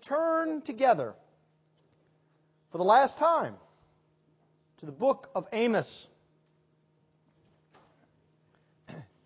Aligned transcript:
turn 0.00 0.62
together 0.62 1.14
for 2.70 2.78
the 2.78 2.84
last 2.84 3.18
time 3.18 3.54
to 4.78 4.86
the 4.86 4.92
book 4.92 5.30
of 5.34 5.46
Amos. 5.52 6.06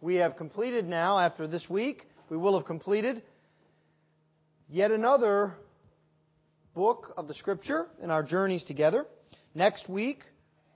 We 0.01 0.17
have 0.17 0.37
completed 0.37 0.87
now, 0.87 1.19
after 1.19 1.47
this 1.47 1.71
week, 1.71 2.07
we 2.29 2.37
will 2.37 2.55
have 2.55 2.67
completed 2.67 3.23
yet 4.69 4.91
another 4.91 5.55
book 6.75 7.15
of 7.17 7.29
the 7.29 7.35
Scripture 7.35 7.87
in 8.03 8.11
our 8.11 8.23
journeys 8.23 8.65
together. 8.65 9.07
Next 9.55 9.89
week, 9.89 10.25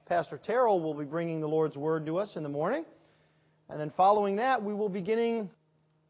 Pastor 0.07 0.39
Terrell 0.39 0.81
will 0.81 0.95
be 0.95 1.05
bringing 1.05 1.41
the 1.41 1.49
Lord's 1.49 1.77
Word 1.77 2.07
to 2.07 2.19
us 2.19 2.37
in 2.37 2.43
the 2.43 2.49
morning. 2.49 2.85
And 3.69 3.79
then 3.79 3.91
following 3.91 4.37
that, 4.37 4.63
we 4.63 4.73
will 4.73 4.89
be 4.89 5.01
beginning 5.01 5.51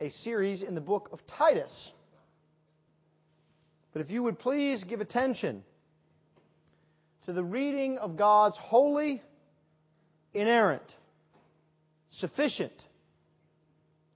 a 0.01 0.11
series 0.11 0.63
in 0.63 0.77
the 0.77 0.81
book 0.81 1.09
of 1.13 1.27
Titus. 1.27 1.93
But 3.99 4.05
if 4.05 4.13
you 4.13 4.23
would 4.23 4.39
please 4.39 4.85
give 4.85 5.01
attention 5.01 5.65
to 7.27 7.33
the 7.33 7.43
reading 7.43 7.99
of 7.99 8.17
God's 8.17 8.57
holy, 8.57 9.21
inerrant, 10.33 10.97
sufficient, 12.09 12.87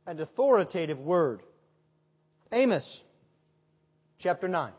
and 0.07 0.21
authoritative 0.21 1.01
word. 1.01 1.43
Amos 2.53 3.03
chapter 4.21 4.47
9. 4.47 4.71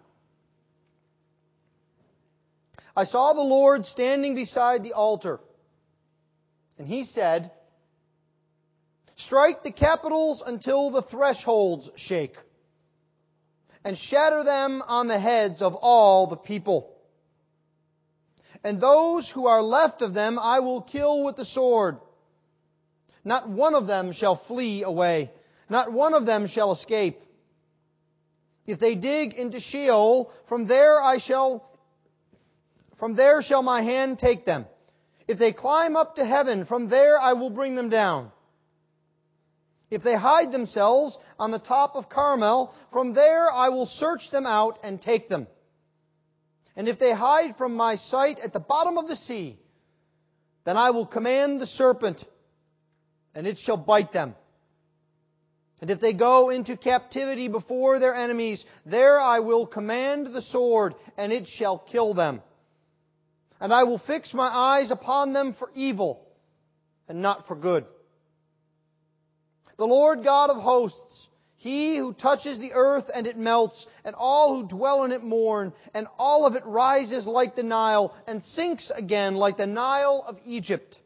I 2.95 3.03
saw 3.03 3.33
the 3.33 3.41
Lord 3.41 3.83
standing 3.83 4.35
beside 4.35 4.83
the 4.83 4.93
altar, 4.93 5.41
and 6.77 6.87
he 6.87 7.03
said, 7.03 7.51
Strike 9.17 9.63
the 9.63 9.71
capitals 9.73 10.41
until 10.41 10.91
the 10.91 11.01
thresholds 11.01 11.91
shake, 11.97 12.37
and 13.83 13.97
shatter 13.97 14.43
them 14.43 14.81
on 14.87 15.07
the 15.07 15.19
heads 15.19 15.61
of 15.61 15.75
all 15.75 16.27
the 16.27 16.37
people. 16.37 16.89
And 18.63 18.79
those 18.79 19.29
who 19.29 19.47
are 19.47 19.61
left 19.61 20.01
of 20.01 20.13
them 20.13 20.39
I 20.39 20.59
will 20.59 20.81
kill 20.81 21.23
with 21.23 21.35
the 21.35 21.45
sword. 21.45 21.97
Not 23.25 23.49
one 23.49 23.75
of 23.75 23.87
them 23.87 24.11
shall 24.11 24.35
flee 24.35 24.83
away. 24.83 25.31
Not 25.69 25.91
one 25.91 26.13
of 26.13 26.25
them 26.25 26.47
shall 26.47 26.71
escape. 26.71 27.21
If 28.65 28.79
they 28.79 28.95
dig 28.95 29.33
into 29.33 29.59
Sheol, 29.59 30.31
from 30.45 30.65
there 30.65 31.01
I 31.01 31.17
shall, 31.17 31.67
from 32.95 33.15
there 33.15 33.41
shall 33.41 33.63
my 33.63 33.81
hand 33.81 34.19
take 34.19 34.45
them. 34.45 34.65
If 35.27 35.37
they 35.37 35.51
climb 35.51 35.95
up 35.95 36.15
to 36.15 36.25
heaven, 36.25 36.65
from 36.65 36.87
there 36.87 37.19
I 37.19 37.33
will 37.33 37.49
bring 37.49 37.75
them 37.75 37.89
down. 37.89 38.31
If 39.93 40.01
they 40.01 40.15
hide 40.15 40.51
themselves 40.51 41.19
on 41.39 41.51
the 41.51 41.59
top 41.59 41.95
of 41.95 42.09
Carmel, 42.09 42.73
from 42.91 43.13
there 43.13 43.51
I 43.51 43.69
will 43.69 43.85
search 43.85 44.31
them 44.31 44.45
out 44.45 44.79
and 44.83 44.99
take 44.99 45.29
them. 45.29 45.47
And 46.75 46.87
if 46.87 46.97
they 46.97 47.13
hide 47.13 47.55
from 47.55 47.75
my 47.75 47.95
sight 47.95 48.39
at 48.39 48.53
the 48.53 48.59
bottom 48.59 48.97
of 48.97 49.07
the 49.07 49.15
sea, 49.15 49.59
then 50.63 50.77
I 50.77 50.89
will 50.89 51.05
command 51.05 51.59
the 51.59 51.67
serpent, 51.67 52.25
and 53.35 53.45
it 53.45 53.59
shall 53.59 53.77
bite 53.77 54.11
them. 54.11 54.35
And 55.81 55.89
if 55.89 55.99
they 55.99 56.13
go 56.13 56.49
into 56.49 56.77
captivity 56.77 57.47
before 57.47 57.99
their 57.99 58.15
enemies, 58.15 58.65
there 58.85 59.19
I 59.19 59.39
will 59.39 59.67
command 59.67 60.27
the 60.27 60.41
sword, 60.41 60.95
and 61.17 61.31
it 61.31 61.47
shall 61.47 61.77
kill 61.77 62.13
them. 62.13 62.41
And 63.59 63.73
I 63.73 63.83
will 63.83 63.97
fix 63.97 64.33
my 64.33 64.47
eyes 64.47 64.91
upon 64.91 65.33
them 65.33 65.53
for 65.53 65.69
evil, 65.75 66.25
and 67.07 67.21
not 67.21 67.45
for 67.45 67.55
good. 67.55 67.85
The 69.77 69.87
Lord 69.87 70.23
God 70.23 70.49
of 70.49 70.57
hosts, 70.57 71.29
he 71.55 71.95
who 71.95 72.13
touches 72.13 72.59
the 72.59 72.73
earth 72.73 73.09
and 73.13 73.25
it 73.25 73.37
melts, 73.37 73.87
and 74.03 74.15
all 74.15 74.55
who 74.55 74.67
dwell 74.67 75.03
in 75.03 75.11
it 75.11 75.23
mourn, 75.23 75.73
and 75.93 76.07
all 76.19 76.45
of 76.45 76.55
it 76.55 76.65
rises 76.65 77.25
like 77.25 77.55
the 77.55 77.63
Nile, 77.63 78.13
and 78.27 78.43
sinks 78.43 78.91
again 78.91 79.35
like 79.35 79.57
the 79.57 79.65
Nile 79.65 80.23
of 80.27 80.39
Egypt, 80.45 81.01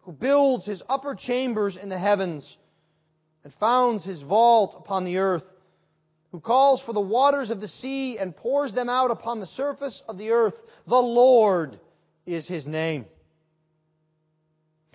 who 0.00 0.12
builds 0.12 0.64
his 0.66 0.82
upper 0.88 1.14
chambers 1.14 1.76
in 1.76 1.88
the 1.88 1.98
heavens, 1.98 2.58
and 3.44 3.54
founds 3.54 4.04
his 4.04 4.20
vault 4.22 4.74
upon 4.76 5.04
the 5.04 5.18
earth, 5.18 5.46
who 6.32 6.40
calls 6.40 6.82
for 6.82 6.92
the 6.92 7.00
waters 7.00 7.50
of 7.50 7.60
the 7.60 7.68
sea 7.68 8.18
and 8.18 8.36
pours 8.36 8.72
them 8.72 8.88
out 8.88 9.10
upon 9.10 9.40
the 9.40 9.46
surface 9.46 10.02
of 10.08 10.18
the 10.18 10.32
earth. 10.32 10.60
The 10.86 11.00
Lord 11.00 11.80
is 12.26 12.46
his 12.46 12.68
name. 12.68 13.06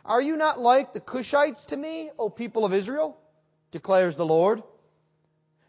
Are 0.06 0.22
you 0.22 0.38
not 0.38 0.60
like 0.60 0.94
the 0.94 1.00
Cushites 1.00 1.66
to 1.68 1.78
me, 1.78 2.12
O 2.20 2.30
people 2.30 2.64
of 2.64 2.74
Israel? 2.74 3.18
declares 3.72 4.16
the 4.16 4.26
Lord. 4.26 4.64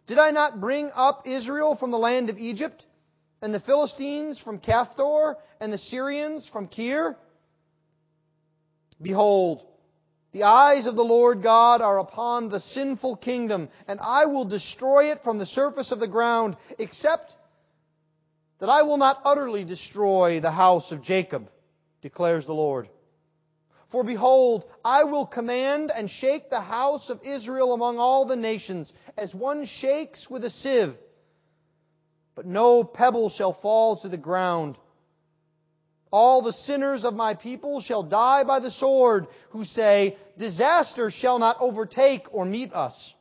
Did 0.06 0.18
I 0.18 0.30
not 0.30 0.60
bring 0.60 0.92
up 0.94 1.26
Israel 1.26 1.74
from 1.74 1.90
the 1.90 1.98
land 1.98 2.30
of 2.30 2.38
Egypt, 2.38 2.86
and 3.42 3.52
the 3.52 3.58
Philistines 3.60 4.38
from 4.38 4.60
Caphtor, 4.60 5.36
and 5.58 5.72
the 5.72 5.78
Syrians 5.78 6.46
from 6.46 6.68
Kir? 6.68 7.16
Behold, 9.02 9.66
the 10.32 10.44
eyes 10.44 10.86
of 10.86 10.96
the 10.96 11.04
Lord 11.04 11.42
God 11.42 11.82
are 11.82 11.98
upon 11.98 12.48
the 12.48 12.60
sinful 12.60 13.16
kingdom, 13.16 13.68
and 13.88 13.98
I 14.00 14.26
will 14.26 14.44
destroy 14.44 15.10
it 15.10 15.20
from 15.20 15.38
the 15.38 15.46
surface 15.46 15.92
of 15.92 15.98
the 15.98 16.06
ground, 16.06 16.56
except 16.78 17.36
that 18.58 18.68
I 18.68 18.82
will 18.82 18.98
not 18.98 19.20
utterly 19.24 19.64
destroy 19.64 20.40
the 20.40 20.50
house 20.50 20.92
of 20.92 21.02
Jacob, 21.02 21.50
declares 22.02 22.46
the 22.46 22.54
Lord. 22.54 22.88
For 23.88 24.02
behold, 24.02 24.64
I 24.84 25.04
will 25.04 25.26
command 25.26 25.92
and 25.94 26.10
shake 26.10 26.50
the 26.50 26.60
house 26.60 27.08
of 27.08 27.22
Israel 27.24 27.72
among 27.72 27.98
all 27.98 28.24
the 28.24 28.36
nations, 28.36 28.92
as 29.16 29.34
one 29.34 29.64
shakes 29.64 30.28
with 30.28 30.44
a 30.44 30.50
sieve. 30.50 30.98
But 32.34 32.46
no 32.46 32.82
pebble 32.84 33.30
shall 33.30 33.52
fall 33.52 33.96
to 33.96 34.08
the 34.08 34.16
ground. 34.16 34.76
All 36.10 36.42
the 36.42 36.52
sinners 36.52 37.04
of 37.04 37.14
my 37.14 37.34
people 37.34 37.80
shall 37.80 38.02
die 38.02 38.44
by 38.44 38.58
the 38.58 38.70
sword, 38.70 39.28
who 39.50 39.64
say, 39.64 40.16
Disaster 40.36 41.10
shall 41.10 41.38
not 41.38 41.60
overtake 41.60 42.26
or 42.32 42.44
meet 42.44 42.72
us. 42.72 43.14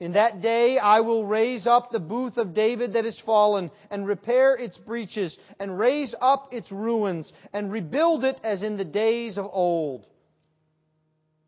In 0.00 0.12
that 0.12 0.40
day 0.40 0.78
I 0.78 1.00
will 1.00 1.26
raise 1.26 1.66
up 1.66 1.90
the 1.90 1.98
booth 1.98 2.38
of 2.38 2.54
David 2.54 2.92
that 2.92 3.04
is 3.04 3.18
fallen, 3.18 3.70
and 3.90 4.06
repair 4.06 4.54
its 4.54 4.78
breaches, 4.78 5.38
and 5.58 5.78
raise 5.78 6.14
up 6.20 6.54
its 6.54 6.70
ruins, 6.70 7.32
and 7.52 7.72
rebuild 7.72 8.22
it 8.24 8.40
as 8.44 8.62
in 8.62 8.76
the 8.76 8.84
days 8.84 9.38
of 9.38 9.48
old. 9.52 10.06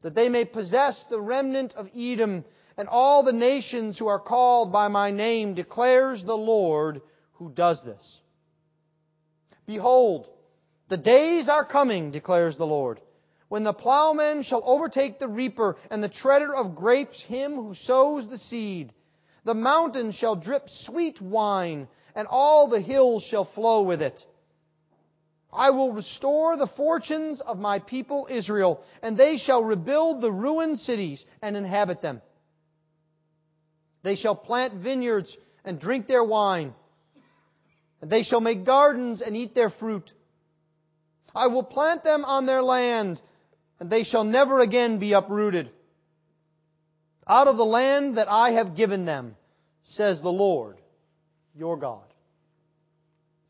That 0.02 0.16
they 0.16 0.28
may 0.28 0.44
possess 0.44 1.06
the 1.06 1.20
remnant 1.20 1.74
of 1.74 1.90
Edom, 1.96 2.44
and 2.76 2.88
all 2.88 3.22
the 3.22 3.32
nations 3.32 3.98
who 3.98 4.08
are 4.08 4.18
called 4.18 4.72
by 4.72 4.88
my 4.88 5.12
name, 5.12 5.54
declares 5.54 6.24
the 6.24 6.36
Lord 6.36 7.02
who 7.34 7.50
does 7.50 7.84
this. 7.84 8.20
Behold, 9.66 10.28
the 10.88 10.96
days 10.96 11.48
are 11.48 11.64
coming, 11.64 12.10
declares 12.10 12.56
the 12.56 12.66
Lord, 12.66 13.00
when 13.50 13.64
the 13.64 13.74
plowman 13.74 14.40
shall 14.40 14.62
overtake 14.64 15.18
the 15.18 15.28
reaper, 15.28 15.76
and 15.90 16.02
the 16.02 16.08
treader 16.08 16.54
of 16.54 16.74
grapes 16.74 17.20
him 17.20 17.56
who 17.56 17.74
sows 17.74 18.26
the 18.28 18.38
seed. 18.38 18.92
The 19.44 19.54
mountains 19.54 20.14
shall 20.14 20.36
drip 20.36 20.70
sweet 20.70 21.20
wine, 21.20 21.86
and 22.14 22.26
all 22.30 22.68
the 22.68 22.80
hills 22.80 23.22
shall 23.22 23.44
flow 23.44 23.82
with 23.82 24.00
it. 24.00 24.24
I 25.52 25.70
will 25.70 25.92
restore 25.92 26.56
the 26.56 26.66
fortunes 26.66 27.42
of 27.42 27.60
my 27.60 27.80
people 27.80 28.26
Israel, 28.30 28.82
and 29.02 29.16
they 29.16 29.36
shall 29.36 29.62
rebuild 29.62 30.22
the 30.22 30.32
ruined 30.32 30.78
cities 30.78 31.26
and 31.42 31.56
inhabit 31.56 32.00
them. 32.00 32.22
They 34.02 34.14
shall 34.14 34.34
plant 34.34 34.72
vineyards 34.72 35.36
and 35.66 35.78
drink 35.78 36.06
their 36.06 36.24
wine 36.24 36.72
and 38.00 38.10
they 38.10 38.22
shall 38.22 38.40
make 38.40 38.64
gardens 38.64 39.20
and 39.20 39.36
eat 39.36 39.54
their 39.54 39.68
fruit. 39.68 40.12
I 41.34 41.48
will 41.48 41.62
plant 41.62 42.02
them 42.02 42.24
on 42.24 42.46
their 42.46 42.62
land, 42.62 43.20
and 43.80 43.88
they 43.88 44.04
shall 44.04 44.24
never 44.24 44.60
again 44.60 44.98
be 44.98 45.14
uprooted. 45.14 45.70
Out 47.26 47.48
of 47.48 47.56
the 47.56 47.64
land 47.64 48.16
that 48.16 48.30
I 48.30 48.50
have 48.50 48.76
given 48.76 49.06
them, 49.06 49.34
says 49.84 50.20
the 50.20 50.30
Lord, 50.30 50.76
your 51.56 51.76
God. 51.78 52.04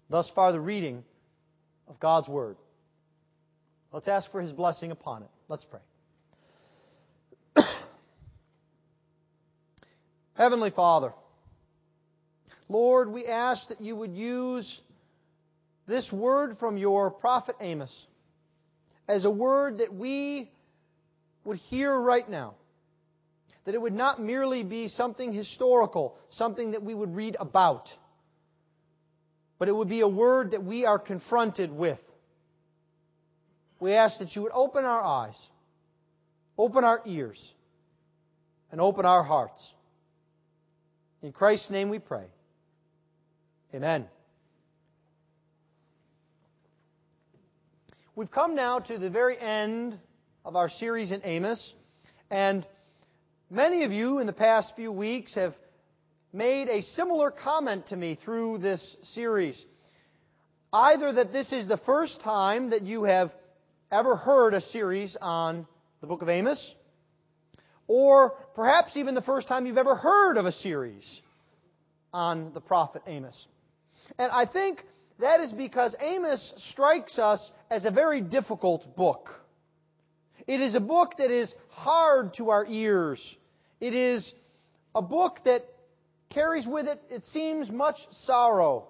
Thus 0.08 0.30
far, 0.30 0.52
the 0.52 0.60
reading 0.60 1.04
of 1.88 1.98
God's 1.98 2.28
Word. 2.28 2.56
Let's 3.92 4.06
ask 4.08 4.30
for 4.30 4.40
His 4.40 4.52
blessing 4.52 4.92
upon 4.92 5.22
it. 5.22 5.30
Let's 5.48 5.64
pray. 5.64 5.80
Heavenly 10.34 10.70
Father, 10.70 11.12
Lord, 12.68 13.10
we 13.10 13.26
ask 13.26 13.68
that 13.68 13.80
you 13.80 13.96
would 13.96 14.14
use 14.14 14.80
this 15.86 16.12
word 16.12 16.56
from 16.56 16.76
your 16.76 17.10
prophet 17.10 17.56
Amos 17.60 18.06
as 19.10 19.24
a 19.24 19.30
word 19.30 19.78
that 19.78 19.92
we 19.92 20.50
would 21.44 21.58
hear 21.58 21.94
right 21.94 22.28
now. 22.28 22.54
That 23.64 23.74
it 23.74 23.82
would 23.82 23.92
not 23.92 24.20
merely 24.20 24.62
be 24.62 24.88
something 24.88 25.32
historical, 25.32 26.16
something 26.30 26.70
that 26.70 26.82
we 26.82 26.94
would 26.94 27.14
read 27.14 27.36
about, 27.38 27.94
but 29.58 29.68
it 29.68 29.76
would 29.76 29.88
be 29.88 30.00
a 30.00 30.08
word 30.08 30.52
that 30.52 30.64
we 30.64 30.86
are 30.86 30.98
confronted 30.98 31.70
with. 31.70 32.02
We 33.80 33.92
ask 33.92 34.20
that 34.20 34.34
you 34.34 34.42
would 34.42 34.52
open 34.54 34.84
our 34.84 35.02
eyes, 35.02 35.50
open 36.56 36.84
our 36.84 37.02
ears, 37.04 37.54
and 38.72 38.80
open 38.80 39.04
our 39.04 39.22
hearts 39.22 39.74
In 41.22 41.32
Christ's 41.32 41.70
name 41.70 41.90
we 41.90 41.98
pray. 41.98 42.26
Amen. 43.74 44.08
We've 48.20 48.30
come 48.30 48.54
now 48.54 48.80
to 48.80 48.98
the 48.98 49.08
very 49.08 49.38
end 49.38 49.98
of 50.44 50.54
our 50.54 50.68
series 50.68 51.10
in 51.10 51.22
Amos, 51.24 51.72
and 52.30 52.66
many 53.48 53.84
of 53.84 53.94
you 53.94 54.18
in 54.18 54.26
the 54.26 54.34
past 54.34 54.76
few 54.76 54.92
weeks 54.92 55.36
have 55.36 55.56
made 56.30 56.68
a 56.68 56.82
similar 56.82 57.30
comment 57.30 57.86
to 57.86 57.96
me 57.96 58.16
through 58.16 58.58
this 58.58 58.98
series. 59.00 59.64
Either 60.70 61.10
that 61.10 61.32
this 61.32 61.54
is 61.54 61.66
the 61.66 61.78
first 61.78 62.20
time 62.20 62.68
that 62.70 62.82
you 62.82 63.04
have 63.04 63.34
ever 63.90 64.16
heard 64.16 64.52
a 64.52 64.60
series 64.60 65.16
on 65.16 65.66
the 66.02 66.06
book 66.06 66.20
of 66.20 66.28
Amos, 66.28 66.74
or 67.86 68.32
perhaps 68.54 68.98
even 68.98 69.14
the 69.14 69.22
first 69.22 69.48
time 69.48 69.64
you've 69.64 69.78
ever 69.78 69.94
heard 69.94 70.36
of 70.36 70.44
a 70.44 70.52
series 70.52 71.22
on 72.12 72.52
the 72.52 72.60
prophet 72.60 73.00
Amos. 73.06 73.48
And 74.18 74.30
I 74.30 74.44
think 74.44 74.84
that 75.20 75.40
is 75.40 75.52
because 75.52 75.94
Amos 76.00 76.54
strikes 76.56 77.18
us 77.18 77.52
as 77.70 77.84
a 77.84 77.90
very 77.90 78.20
difficult 78.20 78.96
book. 78.96 79.40
It 80.46 80.60
is 80.60 80.74
a 80.74 80.80
book 80.80 81.18
that 81.18 81.30
is 81.30 81.54
hard 81.70 82.34
to 82.34 82.50
our 82.50 82.66
ears. 82.68 83.36
It 83.80 83.94
is 83.94 84.34
a 84.94 85.02
book 85.02 85.44
that 85.44 85.64
carries 86.30 86.66
with 86.66 86.88
it, 86.88 87.02
it 87.10 87.24
seems, 87.24 87.70
much 87.70 88.10
sorrow, 88.12 88.88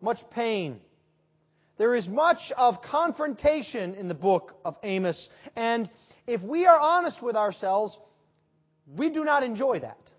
much 0.00 0.28
pain. 0.30 0.80
There 1.78 1.94
is 1.94 2.08
much 2.08 2.52
of 2.52 2.82
confrontation 2.82 3.94
in 3.94 4.08
the 4.08 4.14
book 4.14 4.54
of 4.64 4.76
Amos. 4.82 5.28
And 5.56 5.88
if 6.26 6.42
we 6.42 6.66
are 6.66 6.78
honest 6.78 7.22
with 7.22 7.36
ourselves, 7.36 7.98
we 8.94 9.10
do 9.10 9.24
not 9.24 9.42
enjoy 9.42 9.80
that. 9.80 10.12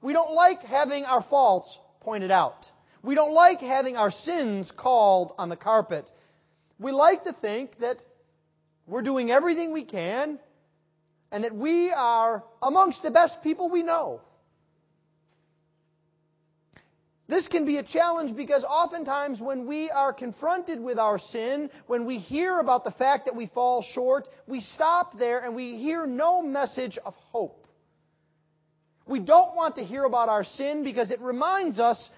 We 0.00 0.12
don't 0.12 0.32
like 0.32 0.62
having 0.64 1.04
our 1.04 1.22
faults 1.22 1.78
pointed 2.00 2.30
out. 2.30 2.70
We 3.06 3.14
don't 3.14 3.32
like 3.32 3.60
having 3.60 3.96
our 3.96 4.10
sins 4.10 4.72
called 4.72 5.32
on 5.38 5.48
the 5.48 5.56
carpet. 5.56 6.10
We 6.80 6.90
like 6.90 7.22
to 7.22 7.32
think 7.32 7.78
that 7.78 8.04
we're 8.88 9.02
doing 9.02 9.30
everything 9.30 9.70
we 9.70 9.84
can 9.84 10.40
and 11.30 11.44
that 11.44 11.54
we 11.54 11.92
are 11.92 12.42
amongst 12.60 13.04
the 13.04 13.12
best 13.12 13.44
people 13.44 13.68
we 13.68 13.84
know. 13.84 14.22
This 17.28 17.46
can 17.46 17.64
be 17.64 17.76
a 17.76 17.84
challenge 17.84 18.34
because 18.34 18.64
oftentimes 18.64 19.40
when 19.40 19.66
we 19.66 19.88
are 19.88 20.12
confronted 20.12 20.80
with 20.80 20.98
our 20.98 21.18
sin, 21.18 21.70
when 21.86 22.06
we 22.06 22.18
hear 22.18 22.58
about 22.58 22.82
the 22.82 22.90
fact 22.90 23.26
that 23.26 23.36
we 23.36 23.46
fall 23.46 23.82
short, 23.82 24.28
we 24.48 24.58
stop 24.58 25.16
there 25.16 25.38
and 25.38 25.54
we 25.54 25.76
hear 25.76 26.08
no 26.08 26.42
message 26.42 26.98
of 26.98 27.14
hope. 27.30 27.68
We 29.06 29.20
don't 29.20 29.54
want 29.54 29.76
to 29.76 29.84
hear 29.84 30.02
about 30.02 30.28
our 30.28 30.42
sin 30.42 30.82
because 30.82 31.12
it 31.12 31.20
reminds 31.20 31.78
us 31.78 32.10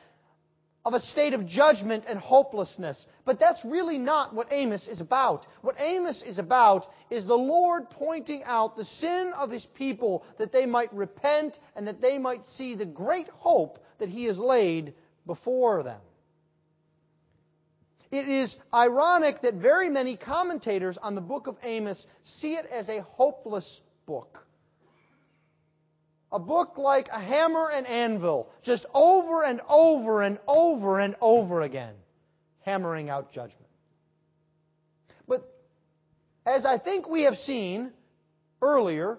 of 0.85 0.95
a 0.95 1.01
state 1.01 1.35
of 1.35 1.47
judgment 1.47 2.07
and 2.09 2.19
hopelessness. 2.19 3.07
But 3.25 3.39
that's 3.39 3.65
really 3.65 3.99
not 3.99 4.35
what 4.35 4.53
Amos 4.53 4.89
is 4.89 5.01
about. 5.01 5.47
What 5.61 5.81
Amos 5.81 6.23
is 6.23 6.39
about 6.39 6.91
is 7.11 7.27
the 7.27 7.37
Lord 7.37 7.91
pointing 7.91 8.45
out 8.45 8.77
the 8.77 8.85
sin 8.85 9.33
of 9.37 9.51
his 9.51 9.67
people 9.67 10.25
that 10.39 10.53
they 10.53 10.67
might 10.67 10.95
repent 10.95 11.59
and 11.77 11.89
that 11.89 12.01
they 12.01 12.19
might 12.19 12.45
see 12.45 12.75
the 12.75 12.87
great 12.87 13.29
hope 13.29 13.85
that 13.99 14.09
he 14.09 14.25
has 14.25 14.39
laid 14.39 14.95
before 15.27 15.83
them. 15.83 16.01
It 18.11 18.27
is 18.27 18.57
ironic 18.73 19.43
that 19.43 19.55
very 19.55 19.91
many 19.91 20.17
commentators 20.17 20.97
on 20.97 21.15
the 21.15 21.21
book 21.21 21.47
of 21.47 21.59
Amos 21.63 22.07
see 22.25 22.55
it 22.55 22.65
as 22.67 22.89
a 22.89 23.03
hopeless 23.03 23.83
book. 24.07 24.48
A 26.31 26.39
book 26.39 26.77
like 26.77 27.09
a 27.09 27.19
hammer 27.19 27.71
and 27.71 27.87
anvil, 27.87 28.51
just 28.63 28.85
over 28.95 29.43
and 29.45 29.61
over 29.69 30.23
and 30.23 30.39
over 30.47 31.01
and 31.01 31.17
over 31.21 31.63
again, 31.63 31.95
hammering 32.61 33.09
out 33.09 33.33
judgment. 33.33 33.71
But 35.27 35.51
as 36.45 36.67
I 36.67 36.77
think 36.77 37.09
we 37.09 37.23
have 37.23 37.39
seen 37.39 37.93
earlier, 38.61 39.19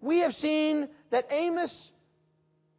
we 0.00 0.18
have 0.18 0.34
seen 0.34 0.88
that 1.10 1.32
Amos 1.32 1.92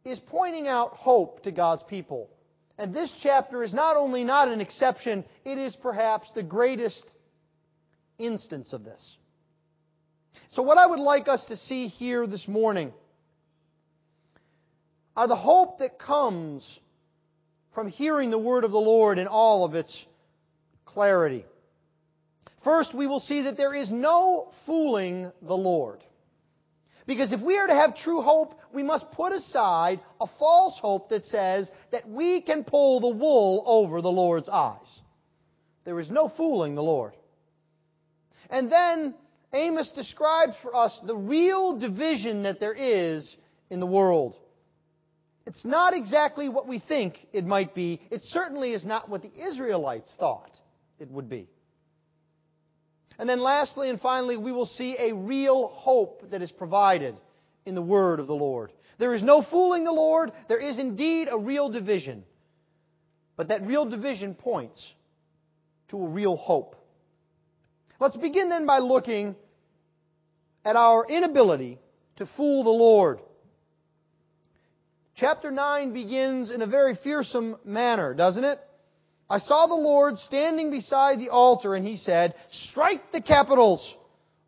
is 0.04 0.20
pointing 0.20 0.68
out 0.68 0.94
hope 0.94 1.42
to 1.44 1.50
God's 1.50 1.82
people. 1.82 2.30
And 2.78 2.94
this 2.94 3.12
chapter 3.12 3.62
is 3.62 3.74
not 3.74 3.96
only 3.96 4.24
not 4.24 4.48
an 4.48 4.60
exception, 4.60 5.24
it 5.44 5.58
is 5.58 5.76
perhaps 5.76 6.32
the 6.32 6.42
greatest 6.42 7.14
instance 8.18 8.72
of 8.72 8.84
this. 8.84 9.18
So, 10.50 10.62
what 10.62 10.78
I 10.78 10.86
would 10.86 11.00
like 11.00 11.28
us 11.28 11.46
to 11.46 11.56
see 11.56 11.88
here 11.88 12.26
this 12.26 12.48
morning 12.48 12.92
are 15.16 15.28
the 15.28 15.36
hope 15.36 15.78
that 15.78 15.98
comes 15.98 16.80
from 17.72 17.88
hearing 17.88 18.30
the 18.30 18.38
word 18.38 18.64
of 18.64 18.72
the 18.72 18.80
Lord 18.80 19.18
in 19.18 19.26
all 19.26 19.64
of 19.64 19.74
its 19.74 20.06
clarity. 20.84 21.44
First, 22.62 22.94
we 22.94 23.06
will 23.06 23.20
see 23.20 23.42
that 23.42 23.56
there 23.56 23.74
is 23.74 23.92
no 23.92 24.52
fooling 24.66 25.32
the 25.40 25.56
Lord. 25.56 26.00
Because 27.06 27.32
if 27.32 27.40
we 27.40 27.58
are 27.58 27.66
to 27.66 27.74
have 27.74 27.94
true 27.94 28.22
hope, 28.22 28.60
we 28.72 28.82
must 28.82 29.10
put 29.12 29.32
aside 29.32 30.00
a 30.20 30.26
false 30.26 30.78
hope 30.78 31.08
that 31.08 31.24
says 31.24 31.72
that 31.90 32.08
we 32.08 32.40
can 32.40 32.64
pull 32.64 33.00
the 33.00 33.08
wool 33.08 33.62
over 33.66 34.00
the 34.00 34.12
Lord's 34.12 34.48
eyes. 34.48 35.02
There 35.84 35.98
is 35.98 36.10
no 36.10 36.28
fooling 36.28 36.74
the 36.74 36.82
Lord. 36.82 37.16
And 38.50 38.70
then 38.70 39.14
Amos 39.52 39.90
describes 39.90 40.56
for 40.56 40.74
us 40.74 41.00
the 41.00 41.16
real 41.16 41.76
division 41.76 42.44
that 42.44 42.60
there 42.60 42.74
is 42.76 43.36
in 43.68 43.80
the 43.80 43.86
world. 43.86 44.36
It's 45.46 45.64
not 45.64 45.94
exactly 45.94 46.48
what 46.48 46.68
we 46.68 46.78
think 46.78 47.26
it 47.32 47.44
might 47.44 47.74
be. 47.74 48.00
It 48.10 48.22
certainly 48.22 48.72
is 48.72 48.86
not 48.86 49.08
what 49.08 49.22
the 49.22 49.32
Israelites 49.36 50.14
thought 50.14 50.60
it 50.98 51.10
would 51.10 51.28
be. 51.28 51.48
And 53.18 53.28
then 53.28 53.40
lastly 53.40 53.90
and 53.90 54.00
finally, 54.00 54.36
we 54.36 54.52
will 54.52 54.66
see 54.66 54.96
a 54.98 55.12
real 55.12 55.68
hope 55.68 56.30
that 56.30 56.40
is 56.40 56.52
provided 56.52 57.16
in 57.66 57.74
the 57.74 57.82
word 57.82 58.20
of 58.20 58.26
the 58.26 58.34
Lord. 58.34 58.72
There 58.98 59.12
is 59.12 59.22
no 59.22 59.42
fooling 59.42 59.84
the 59.84 59.92
Lord. 59.92 60.32
There 60.48 60.58
is 60.58 60.78
indeed 60.78 61.28
a 61.30 61.36
real 61.36 61.68
division. 61.68 62.24
But 63.36 63.48
that 63.48 63.66
real 63.66 63.84
division 63.84 64.34
points 64.34 64.94
to 65.88 66.02
a 66.02 66.08
real 66.08 66.36
hope. 66.36 66.76
Let's 68.00 68.16
begin 68.16 68.48
then 68.48 68.64
by 68.64 68.78
looking 68.78 69.36
at 70.64 70.74
our 70.74 71.06
inability 71.06 71.78
to 72.16 72.24
fool 72.24 72.64
the 72.64 72.70
Lord. 72.70 73.20
Chapter 75.14 75.50
9 75.50 75.92
begins 75.92 76.50
in 76.50 76.62
a 76.62 76.66
very 76.66 76.94
fearsome 76.94 77.56
manner, 77.62 78.14
doesn't 78.14 78.44
it? 78.44 78.58
I 79.28 79.36
saw 79.36 79.66
the 79.66 79.74
Lord 79.74 80.16
standing 80.16 80.70
beside 80.70 81.20
the 81.20 81.28
altar, 81.28 81.74
and 81.74 81.86
he 81.86 81.96
said, 81.96 82.34
Strike 82.48 83.12
the 83.12 83.20
capitals 83.20 83.98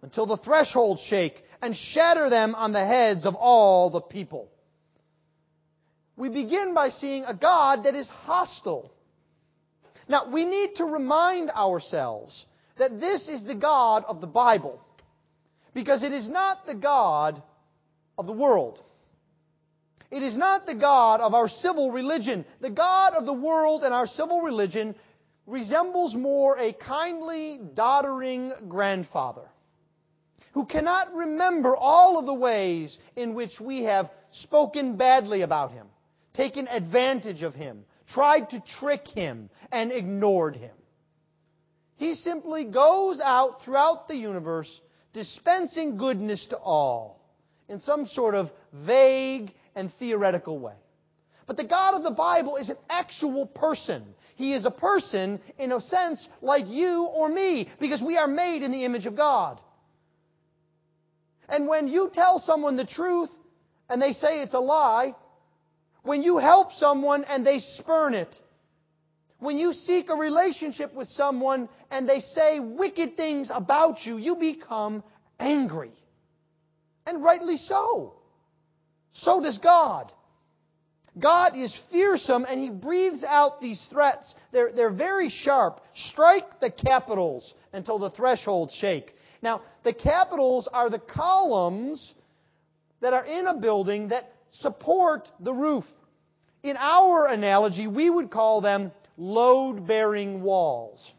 until 0.00 0.24
the 0.24 0.38
thresholds 0.38 1.02
shake, 1.02 1.44
and 1.60 1.76
shatter 1.76 2.30
them 2.30 2.54
on 2.54 2.72
the 2.72 2.84
heads 2.84 3.26
of 3.26 3.34
all 3.34 3.90
the 3.90 4.00
people. 4.00 4.50
We 6.16 6.30
begin 6.30 6.72
by 6.72 6.88
seeing 6.88 7.26
a 7.26 7.34
God 7.34 7.84
that 7.84 7.94
is 7.94 8.08
hostile. 8.08 8.90
Now, 10.08 10.24
we 10.24 10.46
need 10.46 10.76
to 10.76 10.86
remind 10.86 11.50
ourselves 11.50 12.46
that 12.76 13.00
this 13.00 13.28
is 13.28 13.44
the 13.44 13.54
God 13.54 14.04
of 14.06 14.20
the 14.20 14.26
Bible, 14.26 14.84
because 15.74 16.02
it 16.02 16.12
is 16.12 16.28
not 16.28 16.66
the 16.66 16.74
God 16.74 17.42
of 18.18 18.26
the 18.26 18.32
world. 18.32 18.82
It 20.10 20.22
is 20.22 20.36
not 20.36 20.66
the 20.66 20.74
God 20.74 21.20
of 21.20 21.34
our 21.34 21.48
civil 21.48 21.90
religion. 21.90 22.44
The 22.60 22.70
God 22.70 23.14
of 23.14 23.24
the 23.24 23.32
world 23.32 23.82
and 23.82 23.94
our 23.94 24.06
civil 24.06 24.42
religion 24.42 24.94
resembles 25.46 26.14
more 26.14 26.58
a 26.58 26.72
kindly, 26.72 27.58
doddering 27.58 28.52
grandfather 28.68 29.48
who 30.52 30.66
cannot 30.66 31.14
remember 31.14 31.74
all 31.74 32.18
of 32.18 32.26
the 32.26 32.34
ways 32.34 32.98
in 33.16 33.34
which 33.34 33.60
we 33.60 33.84
have 33.84 34.10
spoken 34.30 34.96
badly 34.96 35.40
about 35.40 35.72
him, 35.72 35.86
taken 36.34 36.68
advantage 36.68 37.42
of 37.42 37.54
him, 37.54 37.84
tried 38.06 38.50
to 38.50 38.60
trick 38.60 39.08
him, 39.08 39.48
and 39.70 39.90
ignored 39.90 40.56
him. 40.56 40.74
He 42.02 42.16
simply 42.16 42.64
goes 42.64 43.20
out 43.20 43.62
throughout 43.62 44.08
the 44.08 44.16
universe 44.16 44.80
dispensing 45.12 45.98
goodness 45.98 46.46
to 46.46 46.56
all 46.56 47.20
in 47.68 47.78
some 47.78 48.06
sort 48.06 48.34
of 48.34 48.52
vague 48.72 49.54
and 49.76 49.92
theoretical 49.94 50.58
way. 50.58 50.74
But 51.46 51.56
the 51.56 51.62
God 51.62 51.94
of 51.94 52.02
the 52.02 52.10
Bible 52.10 52.56
is 52.56 52.70
an 52.70 52.76
actual 52.90 53.46
person. 53.46 54.04
He 54.34 54.52
is 54.52 54.66
a 54.66 54.70
person, 54.72 55.38
in 55.58 55.70
a 55.70 55.80
sense, 55.80 56.28
like 56.40 56.68
you 56.68 57.04
or 57.04 57.28
me, 57.28 57.68
because 57.78 58.02
we 58.02 58.18
are 58.18 58.26
made 58.26 58.64
in 58.64 58.72
the 58.72 58.84
image 58.84 59.06
of 59.06 59.14
God. 59.14 59.60
And 61.48 61.68
when 61.68 61.86
you 61.86 62.10
tell 62.10 62.40
someone 62.40 62.74
the 62.74 62.84
truth 62.84 63.32
and 63.88 64.02
they 64.02 64.12
say 64.12 64.40
it's 64.40 64.54
a 64.54 64.58
lie, 64.58 65.14
when 66.02 66.24
you 66.24 66.38
help 66.38 66.72
someone 66.72 67.22
and 67.22 67.46
they 67.46 67.60
spurn 67.60 68.14
it, 68.14 68.40
when 69.42 69.58
you 69.58 69.72
seek 69.72 70.08
a 70.08 70.14
relationship 70.14 70.94
with 70.94 71.08
someone 71.08 71.68
and 71.90 72.08
they 72.08 72.20
say 72.20 72.60
wicked 72.60 73.16
things 73.16 73.50
about 73.50 74.06
you, 74.06 74.16
you 74.16 74.36
become 74.36 75.02
angry. 75.40 75.90
And 77.08 77.24
rightly 77.24 77.56
so. 77.56 78.14
So 79.10 79.40
does 79.40 79.58
God. 79.58 80.12
God 81.18 81.56
is 81.56 81.74
fearsome 81.74 82.46
and 82.48 82.60
he 82.60 82.70
breathes 82.70 83.24
out 83.24 83.60
these 83.60 83.84
threats. 83.86 84.36
They're, 84.52 84.70
they're 84.70 84.90
very 84.90 85.28
sharp. 85.28 85.84
Strike 85.92 86.60
the 86.60 86.70
capitals 86.70 87.56
until 87.72 87.98
the 87.98 88.10
thresholds 88.10 88.72
shake. 88.72 89.12
Now, 89.42 89.62
the 89.82 89.92
capitals 89.92 90.68
are 90.68 90.88
the 90.88 91.00
columns 91.00 92.14
that 93.00 93.12
are 93.12 93.24
in 93.24 93.48
a 93.48 93.54
building 93.54 94.08
that 94.08 94.32
support 94.52 95.32
the 95.40 95.52
roof. 95.52 95.92
In 96.62 96.76
our 96.76 97.26
analogy, 97.26 97.88
we 97.88 98.08
would 98.08 98.30
call 98.30 98.60
them 98.60 98.92
load 99.16 99.86
bearing 99.86 100.42
walls. 100.42 101.12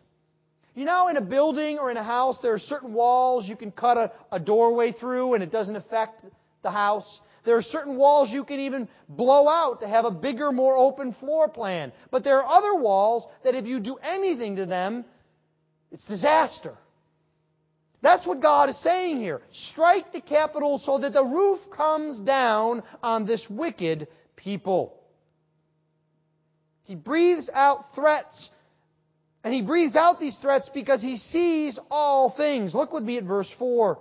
You 0.76 0.86
know, 0.86 1.08
in 1.08 1.18
a 1.18 1.22
building 1.22 1.78
or 1.78 1.92
in 1.92 1.98
a 1.98 2.04
house, 2.04 2.40
there 2.40 2.54
are 2.54 2.60
certain 2.60 2.94
walls 2.94 3.48
you 3.48 3.56
can 3.56 3.72
cut 3.72 3.98
a, 3.98 4.12
a 4.32 4.40
doorway 4.40 4.92
through 4.92 5.36
and 5.36 5.44
it 5.44 5.52
doesn't 5.52 5.76
affect 5.76 6.24
the 6.64 6.72
house. 6.72 7.22
There 7.44 7.58
are 7.58 7.62
certain 7.62 7.98
walls 7.98 8.34
you 8.34 8.44
can 8.44 8.62
even 8.62 8.88
blow 9.08 9.48
out 9.48 9.82
to 9.82 9.88
have 9.88 10.06
a 10.06 10.12
bigger, 10.12 10.52
more 10.52 10.76
open 10.76 11.12
floor 11.12 11.48
plan. 11.48 11.92
But 12.10 12.24
there 12.24 12.42
are 12.42 12.58
other 12.58 12.76
walls 12.76 13.28
that 13.44 13.54
if 13.54 13.68
you 13.68 13.80
do 13.80 13.98
anything 14.02 14.56
to 14.56 14.66
them, 14.66 15.06
it's 15.92 16.06
disaster. 16.06 16.74
That's 18.02 18.26
what 18.26 18.40
God 18.40 18.70
is 18.70 18.78
saying 18.78 19.18
here. 19.18 19.42
Strike 19.52 20.12
the 20.12 20.22
capital 20.22 20.78
so 20.78 20.98
that 20.98 21.14
the 21.14 21.24
roof 21.24 21.70
comes 21.70 22.20
down 22.20 22.84
on 23.02 23.26
this 23.26 23.50
wicked 23.50 24.08
people. 24.36 25.00
He 26.84 26.96
breathes 26.96 27.50
out 27.54 27.94
threats. 27.94 28.52
And 29.44 29.54
he 29.54 29.62
breathes 29.62 29.96
out 29.96 30.20
these 30.20 30.38
threats 30.38 30.70
because 30.70 31.02
he 31.02 31.18
sees 31.18 31.78
all 31.92 32.30
things. 32.30 32.74
Look 32.74 32.94
with 32.94 33.04
me 33.04 33.18
at 33.18 33.24
verse 33.24 33.52
4. 33.52 34.00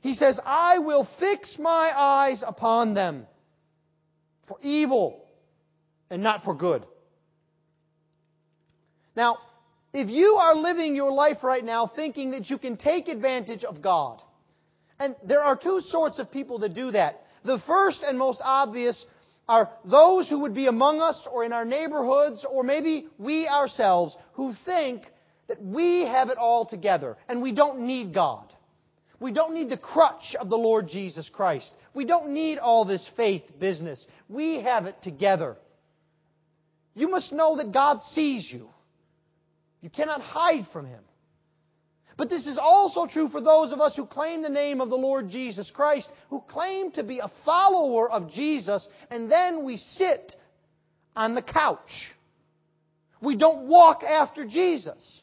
He 0.00 0.14
says, 0.14 0.40
I 0.44 0.78
will 0.78 1.04
fix 1.04 1.58
my 1.58 1.92
eyes 1.96 2.42
upon 2.42 2.94
them 2.94 3.26
for 4.44 4.58
evil 4.62 5.24
and 6.10 6.22
not 6.22 6.44
for 6.44 6.54
good. 6.54 6.84
Now, 9.14 9.38
if 9.92 10.10
you 10.10 10.34
are 10.34 10.54
living 10.54 10.96
your 10.96 11.12
life 11.12 11.44
right 11.44 11.64
now 11.64 11.86
thinking 11.86 12.30
that 12.30 12.48
you 12.48 12.58
can 12.58 12.76
take 12.76 13.08
advantage 13.08 13.64
of 13.64 13.82
God, 13.82 14.22
and 14.98 15.14
there 15.24 15.42
are 15.42 15.56
two 15.56 15.80
sorts 15.80 16.18
of 16.18 16.30
people 16.30 16.58
that 16.58 16.74
do 16.74 16.90
that. 16.92 17.26
The 17.44 17.58
first 17.58 18.02
and 18.02 18.18
most 18.18 18.40
obvious 18.44 19.06
are 19.48 19.70
those 19.84 20.28
who 20.28 20.40
would 20.40 20.54
be 20.54 20.66
among 20.66 21.00
us 21.00 21.26
or 21.26 21.44
in 21.44 21.52
our 21.52 21.64
neighborhoods 21.64 22.44
or 22.44 22.62
maybe 22.62 23.06
we 23.18 23.48
ourselves 23.48 24.16
who 24.34 24.52
think 24.52 25.04
that 25.48 25.62
we 25.62 26.02
have 26.02 26.30
it 26.30 26.38
all 26.38 26.64
together 26.64 27.16
and 27.28 27.42
we 27.42 27.52
don't 27.52 27.80
need 27.80 28.12
God. 28.12 28.52
We 29.20 29.32
don't 29.32 29.54
need 29.54 29.70
the 29.70 29.76
crutch 29.76 30.34
of 30.34 30.50
the 30.50 30.58
Lord 30.58 30.88
Jesus 30.88 31.28
Christ. 31.28 31.74
We 31.94 32.04
don't 32.04 32.30
need 32.30 32.58
all 32.58 32.84
this 32.84 33.06
faith 33.06 33.58
business. 33.58 34.06
We 34.28 34.60
have 34.60 34.86
it 34.86 35.00
together. 35.02 35.56
You 36.94 37.08
must 37.08 37.32
know 37.32 37.56
that 37.56 37.72
God 37.72 38.00
sees 38.00 38.50
you. 38.50 38.68
You 39.80 39.90
cannot 39.90 40.22
hide 40.22 40.66
from 40.66 40.86
Him. 40.86 41.02
But 42.22 42.30
this 42.30 42.46
is 42.46 42.56
also 42.56 43.06
true 43.06 43.26
for 43.26 43.40
those 43.40 43.72
of 43.72 43.80
us 43.80 43.96
who 43.96 44.06
claim 44.06 44.42
the 44.42 44.48
name 44.48 44.80
of 44.80 44.90
the 44.90 44.96
Lord 44.96 45.28
Jesus 45.28 45.72
Christ, 45.72 46.08
who 46.30 46.38
claim 46.38 46.92
to 46.92 47.02
be 47.02 47.18
a 47.18 47.26
follower 47.26 48.08
of 48.08 48.32
Jesus, 48.32 48.88
and 49.10 49.28
then 49.28 49.64
we 49.64 49.76
sit 49.76 50.36
on 51.16 51.34
the 51.34 51.42
couch. 51.42 52.14
We 53.20 53.34
don't 53.34 53.66
walk 53.66 54.04
after 54.04 54.44
Jesus. 54.44 55.20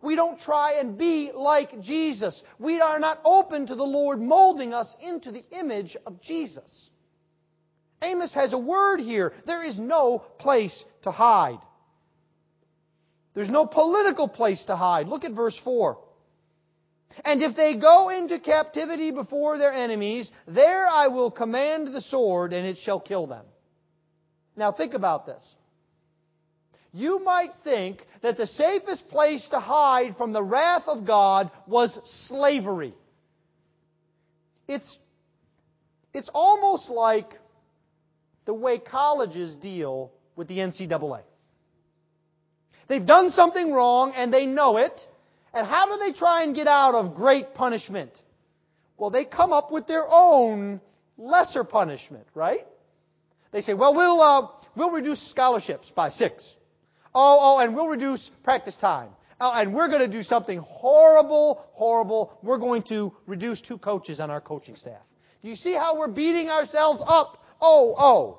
We 0.00 0.16
don't 0.16 0.40
try 0.40 0.76
and 0.80 0.96
be 0.96 1.30
like 1.30 1.82
Jesus. 1.82 2.42
We 2.58 2.80
are 2.80 2.98
not 2.98 3.20
open 3.26 3.66
to 3.66 3.74
the 3.74 3.84
Lord 3.84 4.18
molding 4.18 4.72
us 4.72 4.96
into 5.02 5.30
the 5.30 5.44
image 5.50 5.94
of 6.06 6.22
Jesus. 6.22 6.88
Amos 8.00 8.32
has 8.32 8.54
a 8.54 8.58
word 8.58 8.98
here. 8.98 9.34
There 9.44 9.62
is 9.62 9.78
no 9.78 10.20
place 10.20 10.86
to 11.02 11.10
hide. 11.10 11.60
There's 13.34 13.50
no 13.50 13.66
political 13.66 14.26
place 14.26 14.64
to 14.66 14.76
hide. 14.76 15.06
Look 15.06 15.26
at 15.26 15.32
verse 15.32 15.58
4. 15.58 15.98
And 17.24 17.42
if 17.42 17.56
they 17.56 17.74
go 17.74 18.10
into 18.10 18.38
captivity 18.38 19.10
before 19.10 19.58
their 19.58 19.72
enemies, 19.72 20.32
there 20.46 20.86
I 20.86 21.08
will 21.08 21.30
command 21.30 21.88
the 21.88 22.00
sword, 22.00 22.52
and 22.52 22.66
it 22.66 22.78
shall 22.78 23.00
kill 23.00 23.26
them. 23.26 23.44
Now 24.56 24.72
think 24.72 24.94
about 24.94 25.26
this 25.26 25.54
you 26.94 27.18
might 27.24 27.52
think 27.56 28.06
that 28.20 28.36
the 28.36 28.46
safest 28.46 29.08
place 29.08 29.48
to 29.48 29.58
hide 29.58 30.16
from 30.16 30.32
the 30.32 30.42
wrath 30.42 30.88
of 30.88 31.04
God 31.04 31.50
was 31.66 31.98
slavery. 32.08 32.94
It's, 34.68 34.96
it's 36.14 36.30
almost 36.32 36.88
like 36.88 37.40
the 38.44 38.54
way 38.54 38.78
colleges 38.78 39.56
deal 39.56 40.12
with 40.36 40.46
the 40.46 40.58
NCAA. 40.58 41.22
They've 42.86 43.04
done 43.04 43.28
something 43.28 43.72
wrong 43.72 44.12
and 44.14 44.32
they 44.32 44.46
know 44.46 44.76
it. 44.76 45.08
And 45.54 45.66
how 45.66 45.86
do 45.86 46.04
they 46.04 46.12
try 46.12 46.42
and 46.42 46.54
get 46.54 46.66
out 46.66 46.94
of 46.94 47.14
great 47.14 47.54
punishment? 47.54 48.22
Well, 48.96 49.10
they 49.10 49.24
come 49.24 49.52
up 49.52 49.70
with 49.70 49.86
their 49.86 50.04
own 50.08 50.80
lesser 51.16 51.64
punishment, 51.64 52.26
right? 52.34 52.66
They 53.52 53.60
say, 53.60 53.74
well, 53.74 53.94
we'll, 53.94 54.20
uh, 54.20 54.48
we'll 54.74 54.90
reduce 54.90 55.22
scholarships 55.22 55.90
by 55.90 56.08
six. 56.08 56.56
Oh, 57.14 57.38
oh, 57.40 57.58
and 57.60 57.76
we'll 57.76 57.88
reduce 57.88 58.28
practice 58.42 58.76
time. 58.76 59.10
Oh, 59.40 59.52
and 59.54 59.72
we're 59.72 59.88
going 59.88 60.00
to 60.00 60.08
do 60.08 60.22
something 60.22 60.58
horrible, 60.58 61.64
horrible. 61.72 62.36
We're 62.42 62.58
going 62.58 62.82
to 62.84 63.12
reduce 63.26 63.60
two 63.60 63.78
coaches 63.78 64.18
on 64.18 64.30
our 64.30 64.40
coaching 64.40 64.74
staff. 64.74 65.02
Do 65.42 65.48
you 65.48 65.56
see 65.56 65.74
how 65.74 65.98
we're 65.98 66.08
beating 66.08 66.50
ourselves 66.50 67.00
up? 67.06 67.44
Oh, 67.60 67.94
oh. 67.96 68.38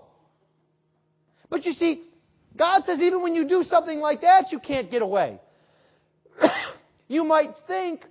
But 1.49 1.65
you 1.65 1.71
see, 1.71 2.01
God 2.57 2.83
says 2.83 3.01
even 3.01 3.21
when 3.21 3.35
you 3.35 3.45
do 3.45 3.63
something 3.63 4.01
like 4.01 4.21
that, 4.21 4.51
you 4.51 4.59
can't 4.59 4.89
get 4.89 5.01
away. 5.01 5.39
you 7.07 7.23
might 7.23 7.55
think 7.55 8.05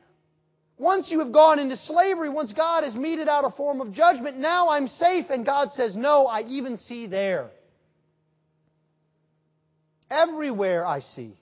once 0.77 1.13
you 1.13 1.21
have 1.21 1.33
gone 1.33 1.59
into 1.59 1.77
slavery, 1.77 2.29
once 2.29 2.53
God 2.53 2.85
has 2.85 2.97
meted 2.97 3.29
out 3.29 3.45
a 3.45 3.51
form 3.51 3.81
of 3.81 3.93
judgment, 3.93 4.39
now 4.39 4.71
I'm 4.71 4.89
safe. 4.89 5.31
And 5.31 5.47
God 5.47 5.71
says, 5.71 5.97
no, 5.97 6.27
I 6.27 6.43
even 6.49 6.77
see 6.77 7.07
there. 7.07 7.51
Everywhere 10.11 10.85
I 10.85 10.99
see. 10.99 11.37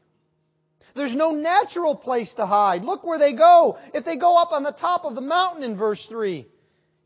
There's 0.95 1.17
no 1.17 1.33
natural 1.33 1.95
place 1.95 2.35
to 2.35 2.45
hide. 2.45 2.85
Look 2.85 3.05
where 3.07 3.19
they 3.19 3.33
go. 3.33 3.79
If 3.95 4.05
they 4.05 4.17
go 4.17 4.41
up 4.41 4.53
on 4.53 4.63
the 4.63 4.73
top 4.73 5.05
of 5.07 5.15
the 5.15 5.23
mountain 5.23 5.63
in 5.63 5.77
verse 5.77 6.05
3, 6.07 6.47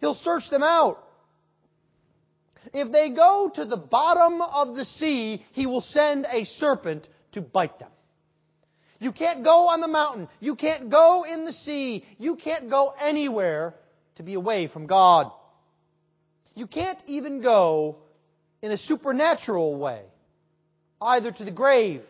He'll 0.00 0.14
search 0.14 0.50
them 0.50 0.64
out. 0.64 1.02
If 2.72 2.90
they 2.90 3.10
go 3.10 3.48
to 3.54 3.64
the 3.64 3.76
bottom 3.76 4.42
of 4.42 4.74
the 4.74 4.84
sea, 4.84 5.44
He 5.52 5.66
will 5.66 5.80
send 5.80 6.26
a 6.30 6.42
serpent 6.44 7.08
to 7.32 7.40
bite 7.40 7.78
them. 7.78 7.90
You 8.98 9.12
can't 9.12 9.42
go 9.42 9.68
on 9.68 9.80
the 9.80 9.88
mountain. 9.88 10.28
You 10.40 10.54
can't 10.54 10.88
go 10.88 11.24
in 11.24 11.44
the 11.44 11.52
sea. 11.52 12.04
You 12.18 12.36
can't 12.36 12.70
go 12.70 12.94
anywhere 13.00 13.74
to 14.16 14.22
be 14.22 14.34
away 14.34 14.66
from 14.66 14.86
God. 14.86 15.30
You 16.54 16.66
can't 16.66 16.98
even 17.06 17.40
go 17.40 17.98
in 18.62 18.72
a 18.72 18.76
supernatural 18.76 19.76
way 19.76 20.02
either 21.00 21.30
to 21.30 21.44
the 21.44 21.50
grave 21.50 22.02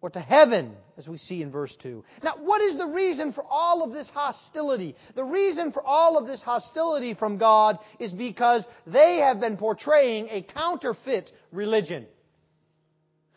or 0.00 0.10
to 0.10 0.20
heaven, 0.20 0.76
as 0.96 1.08
we 1.08 1.16
see 1.16 1.42
in 1.42 1.50
verse 1.50 1.74
2. 1.76 2.04
Now, 2.22 2.34
what 2.38 2.60
is 2.60 2.76
the 2.76 2.86
reason 2.86 3.32
for 3.32 3.44
all 3.48 3.82
of 3.82 3.92
this 3.92 4.10
hostility? 4.10 4.94
The 5.14 5.24
reason 5.24 5.72
for 5.72 5.82
all 5.82 6.18
of 6.18 6.26
this 6.26 6.42
hostility 6.42 7.14
from 7.14 7.38
God 7.38 7.78
is 7.98 8.12
because 8.12 8.68
they 8.86 9.16
have 9.16 9.40
been 9.40 9.56
portraying 9.56 10.28
a 10.30 10.42
counterfeit 10.42 11.32
religion. 11.50 12.06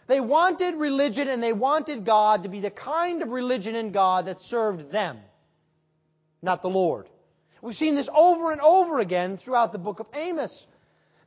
They 0.07 0.21
wanted 0.21 0.75
religion 0.75 1.27
and 1.27 1.43
they 1.43 1.53
wanted 1.53 2.05
God 2.05 2.43
to 2.43 2.49
be 2.49 2.61
the 2.61 2.71
kind 2.71 3.21
of 3.21 3.29
religion 3.29 3.75
in 3.75 3.91
God 3.91 4.25
that 4.27 4.41
served 4.41 4.89
them, 4.89 5.19
not 6.41 6.61
the 6.61 6.69
Lord. 6.69 7.09
We've 7.61 7.75
seen 7.75 7.95
this 7.95 8.09
over 8.13 8.51
and 8.51 8.61
over 8.61 8.99
again 8.99 9.35
throughout 9.37 9.73
the 9.73 9.79
book 9.79 9.99
of 9.99 10.07
Amos. 10.13 10.65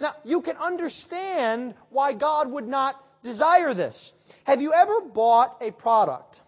Now, 0.01 0.15
you 0.25 0.41
can 0.41 0.57
understand 0.57 1.75
why 1.91 2.15
God 2.15 2.51
would 2.51 2.67
not 2.67 2.97
desire 3.23 3.75
this. 3.75 4.13
Have 4.45 4.63
you 4.63 4.73
ever 4.73 5.03
bought 5.03 5.59
a 5.61 5.71
product 5.71 6.41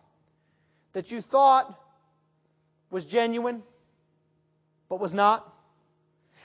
that 0.94 1.10
you 1.10 1.20
thought 1.20 1.78
was 2.90 3.04
genuine, 3.04 3.62
but 4.88 5.00
was 5.00 5.12
not? 5.12 5.46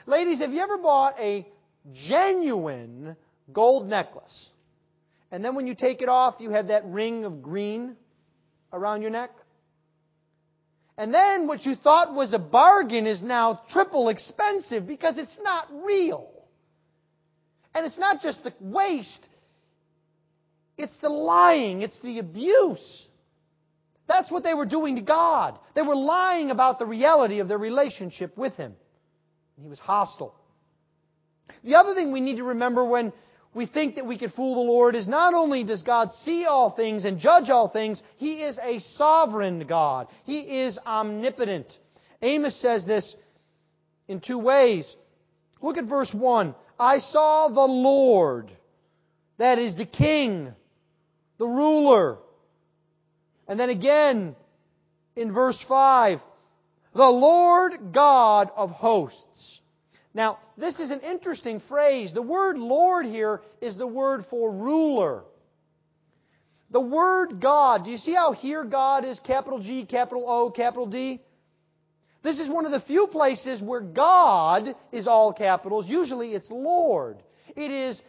Ladies, 0.06 0.40
have 0.40 0.52
you 0.52 0.60
ever 0.60 0.76
bought 0.76 1.18
a 1.18 1.46
genuine 1.92 3.16
gold 3.50 3.88
necklace? 3.88 4.50
And 5.30 5.44
then 5.44 5.54
when 5.54 5.66
you 5.66 5.74
take 5.74 6.02
it 6.02 6.08
off, 6.08 6.36
you 6.40 6.50
have 6.50 6.68
that 6.68 6.84
ring 6.86 7.24
of 7.24 7.42
green 7.42 7.96
around 8.72 9.02
your 9.02 9.10
neck? 9.10 9.30
And 10.96 11.14
then 11.14 11.46
what 11.46 11.64
you 11.64 11.74
thought 11.74 12.14
was 12.14 12.32
a 12.32 12.38
bargain 12.38 13.06
is 13.06 13.22
now 13.22 13.60
triple 13.68 14.08
expensive 14.08 14.86
because 14.86 15.16
it's 15.18 15.38
not 15.40 15.68
real. 15.84 16.28
And 17.74 17.86
it's 17.86 17.98
not 17.98 18.20
just 18.20 18.42
the 18.42 18.52
waste, 18.58 19.28
it's 20.76 20.98
the 20.98 21.08
lying, 21.08 21.82
it's 21.82 22.00
the 22.00 22.18
abuse. 22.18 23.06
That's 24.08 24.30
what 24.32 24.42
they 24.42 24.54
were 24.54 24.66
doing 24.66 24.96
to 24.96 25.02
God. 25.02 25.58
They 25.74 25.82
were 25.82 25.94
lying 25.94 26.50
about 26.50 26.78
the 26.78 26.86
reality 26.86 27.40
of 27.40 27.48
their 27.48 27.58
relationship 27.58 28.36
with 28.36 28.56
Him. 28.56 28.74
He 29.60 29.68
was 29.68 29.78
hostile. 29.78 30.34
The 31.62 31.76
other 31.76 31.94
thing 31.94 32.10
we 32.10 32.20
need 32.20 32.38
to 32.38 32.44
remember 32.44 32.84
when 32.84 33.12
we 33.54 33.66
think 33.66 33.96
that 33.96 34.06
we 34.06 34.18
could 34.18 34.32
fool 34.32 34.54
the 34.54 34.70
Lord 34.70 34.94
is 34.94 35.08
not 35.08 35.34
only 35.34 35.64
does 35.64 35.82
God 35.82 36.10
see 36.10 36.44
all 36.44 36.70
things 36.70 37.04
and 37.04 37.18
judge 37.18 37.50
all 37.50 37.68
things, 37.68 38.02
He 38.16 38.42
is 38.42 38.60
a 38.62 38.78
sovereign 38.78 39.60
God. 39.60 40.08
He 40.24 40.60
is 40.60 40.78
omnipotent. 40.86 41.78
Amos 42.20 42.54
says 42.54 42.84
this 42.84 43.16
in 44.06 44.20
two 44.20 44.38
ways. 44.38 44.96
Look 45.60 45.78
at 45.78 45.84
verse 45.84 46.14
1. 46.14 46.54
I 46.78 46.98
saw 46.98 47.48
the 47.48 47.66
Lord, 47.66 48.50
that 49.38 49.58
is 49.58 49.76
the 49.76 49.86
King, 49.86 50.54
the 51.38 51.46
ruler. 51.46 52.18
And 53.48 53.58
then 53.58 53.70
again 53.70 54.36
in 55.16 55.32
verse 55.32 55.60
5, 55.60 56.22
the 56.92 57.10
Lord 57.10 57.92
God 57.92 58.50
of 58.56 58.70
hosts. 58.70 59.60
Now, 60.18 60.40
this 60.56 60.80
is 60.80 60.90
an 60.90 61.02
interesting 61.02 61.60
phrase. 61.60 62.12
The 62.12 62.22
word 62.22 62.58
Lord 62.58 63.06
here 63.06 63.40
is 63.60 63.76
the 63.76 63.86
word 63.86 64.26
for 64.26 64.50
ruler. 64.50 65.22
The 66.70 66.80
word 66.80 67.38
God, 67.38 67.84
do 67.84 67.92
you 67.92 67.98
see 67.98 68.14
how 68.14 68.32
here 68.32 68.64
God 68.64 69.04
is 69.04 69.20
capital 69.20 69.60
G, 69.60 69.84
capital 69.84 70.24
O, 70.26 70.50
capital 70.50 70.86
D? 70.86 71.20
This 72.24 72.40
is 72.40 72.48
one 72.48 72.66
of 72.66 72.72
the 72.72 72.80
few 72.80 73.06
places 73.06 73.62
where 73.62 73.80
God 73.80 74.74
is 74.90 75.06
all 75.06 75.32
capitals. 75.32 75.88
Usually 75.88 76.34
it's 76.34 76.50
Lord. 76.50 77.22
It 77.54 77.70
is 77.70 78.02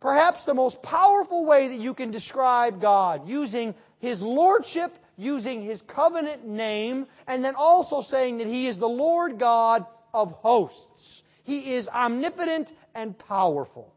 perhaps 0.00 0.44
the 0.44 0.54
most 0.54 0.82
powerful 0.82 1.44
way 1.44 1.68
that 1.68 1.78
you 1.78 1.94
can 1.94 2.10
describe 2.10 2.80
God, 2.80 3.28
using 3.28 3.76
His 4.00 4.20
Lordship, 4.20 4.92
using 5.16 5.62
His 5.62 5.82
covenant 5.82 6.48
name, 6.48 7.06
and 7.28 7.44
then 7.44 7.54
also 7.54 8.00
saying 8.00 8.38
that 8.38 8.48
He 8.48 8.66
is 8.66 8.80
the 8.80 8.88
Lord 8.88 9.38
God 9.38 9.86
of 10.14 10.32
hosts. 10.32 11.22
He 11.44 11.74
is 11.74 11.88
omnipotent 11.88 12.72
and 12.94 13.18
powerful. 13.18 13.92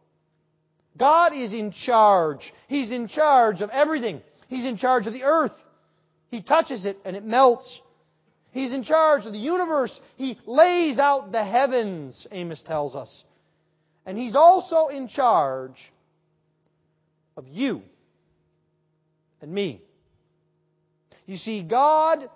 God 0.98 1.34
is 1.34 1.54
in 1.54 1.72
charge. 1.72 2.54
He's 2.68 2.92
in 2.92 3.08
charge 3.08 3.62
of 3.62 3.70
everything. 3.70 4.22
He's 4.48 4.66
in 4.66 4.78
charge 4.78 5.08
of 5.08 5.14
the 5.14 5.24
earth. 5.24 5.62
He 6.32 6.42
touches 6.42 6.86
it 6.86 6.98
and 7.06 7.16
it 7.16 7.24
melts. 7.24 7.82
He's 8.52 8.72
in 8.72 8.84
charge 8.84 9.26
of 9.26 9.34
the 9.34 9.40
universe. 9.40 10.00
He 10.16 10.40
lays 10.46 10.98
out 11.00 11.32
the 11.32 11.44
heavens, 11.44 12.26
Amos 12.32 12.64
tells 12.64 12.96
us. 12.96 13.26
And 14.06 14.18
He's 14.18 14.36
also 14.36 14.88
in 14.88 15.08
charge 15.08 15.92
of 17.36 17.48
you 17.50 17.84
and 19.42 19.52
me. 19.52 19.82
You 21.26 21.38
see, 21.38 21.62
God 21.62 22.30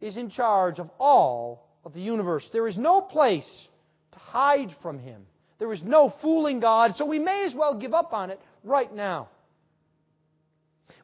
is 0.00 0.16
in 0.16 0.30
charge 0.30 0.78
of 0.78 0.90
all 0.98 1.68
of 1.84 1.94
the 1.94 2.00
universe. 2.00 2.50
There 2.50 2.66
is 2.66 2.78
no 2.78 3.00
place 3.00 3.68
to 4.12 4.18
hide 4.18 4.72
from 4.72 4.98
Him. 4.98 5.26
There 5.58 5.72
is 5.72 5.84
no 5.84 6.08
fooling 6.08 6.60
God, 6.60 6.96
so 6.96 7.04
we 7.04 7.18
may 7.18 7.44
as 7.44 7.54
well 7.54 7.74
give 7.74 7.94
up 7.94 8.12
on 8.12 8.30
it 8.30 8.40
right 8.64 8.92
now. 8.92 9.28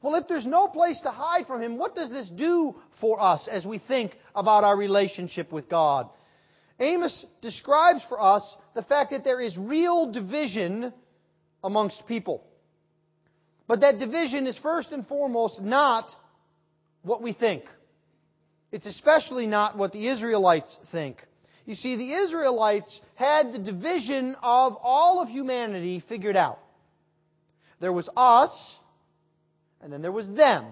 Well, 0.03 0.15
if 0.15 0.29
there's 0.29 0.47
no 0.47 0.69
place 0.69 1.01
to 1.01 1.11
hide 1.11 1.47
from 1.47 1.63
Him, 1.63 1.77
what 1.77 1.95
does 1.95 2.11
this 2.11 2.29
do 2.29 2.77
for 2.93 3.21
us 3.21 3.49
as 3.49 3.67
we 3.67 3.79
think 3.79 4.17
about 4.35 4.65
our 4.65 4.77
relationship 4.77 5.51
with 5.53 5.69
God? 5.69 6.09
Amos 6.81 7.27
describes 7.41 8.05
for 8.05 8.21
us 8.21 8.57
the 8.75 8.83
fact 8.83 9.11
that 9.11 9.25
there 9.25 9.41
is 9.41 9.59
real 9.59 10.13
division 10.13 10.93
amongst 11.65 12.07
people. 12.07 12.45
But 13.67 13.81
that 13.81 13.99
division 13.99 14.47
is 14.47 14.57
first 14.57 14.93
and 14.93 15.07
foremost 15.07 15.61
not 15.61 16.15
what 17.03 17.21
we 17.21 17.33
think. 17.33 17.65
It's 18.71 18.87
especially 18.87 19.47
not 19.47 19.77
what 19.77 19.93
the 19.93 20.07
Israelites 20.07 20.79
think. 20.85 21.23
You 21.65 21.75
see, 21.75 21.97
the 21.97 22.13
Israelites 22.13 23.01
had 23.15 23.53
the 23.53 23.59
division 23.59 24.37
of 24.43 24.79
all 24.83 25.21
of 25.21 25.29
humanity 25.29 26.01
figured 26.01 26.37
out. 26.37 26.59
There 27.81 27.93
was 27.93 28.09
us, 28.17 28.79
and 29.81 29.93
then 29.93 30.03
there 30.03 30.13
was 30.13 30.31
them. 30.33 30.65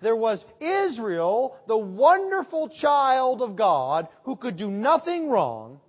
There 0.00 0.16
was 0.16 0.44
Israel, 0.60 1.56
the 1.66 1.76
wonderful 1.76 2.68
child 2.68 3.42
of 3.42 3.56
God 3.56 4.08
who 4.24 4.36
could 4.36 4.56
do 4.56 4.70
nothing 4.70 5.28
wrong, 5.28 5.80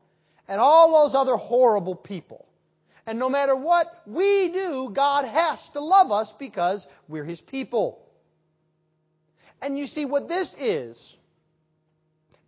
and 0.48 0.62
all 0.62 1.04
those 1.04 1.16
other 1.16 1.36
horrible 1.36 1.96
people. 1.96 2.46
And 3.08 3.20
no 3.20 3.30
matter 3.30 3.56
what 3.56 4.02
we 4.06 4.50
do, 4.50 4.90
God 4.92 5.26
has 5.26 5.70
to 5.72 5.80
love 5.80 6.12
us 6.12 6.32
because 6.32 6.88
we're 7.08 7.24
His 7.24 7.42
people. 7.42 8.05
And 9.66 9.80
you 9.80 9.88
see, 9.88 10.06
what 10.06 10.28
this 10.28 10.56
is, 10.60 11.18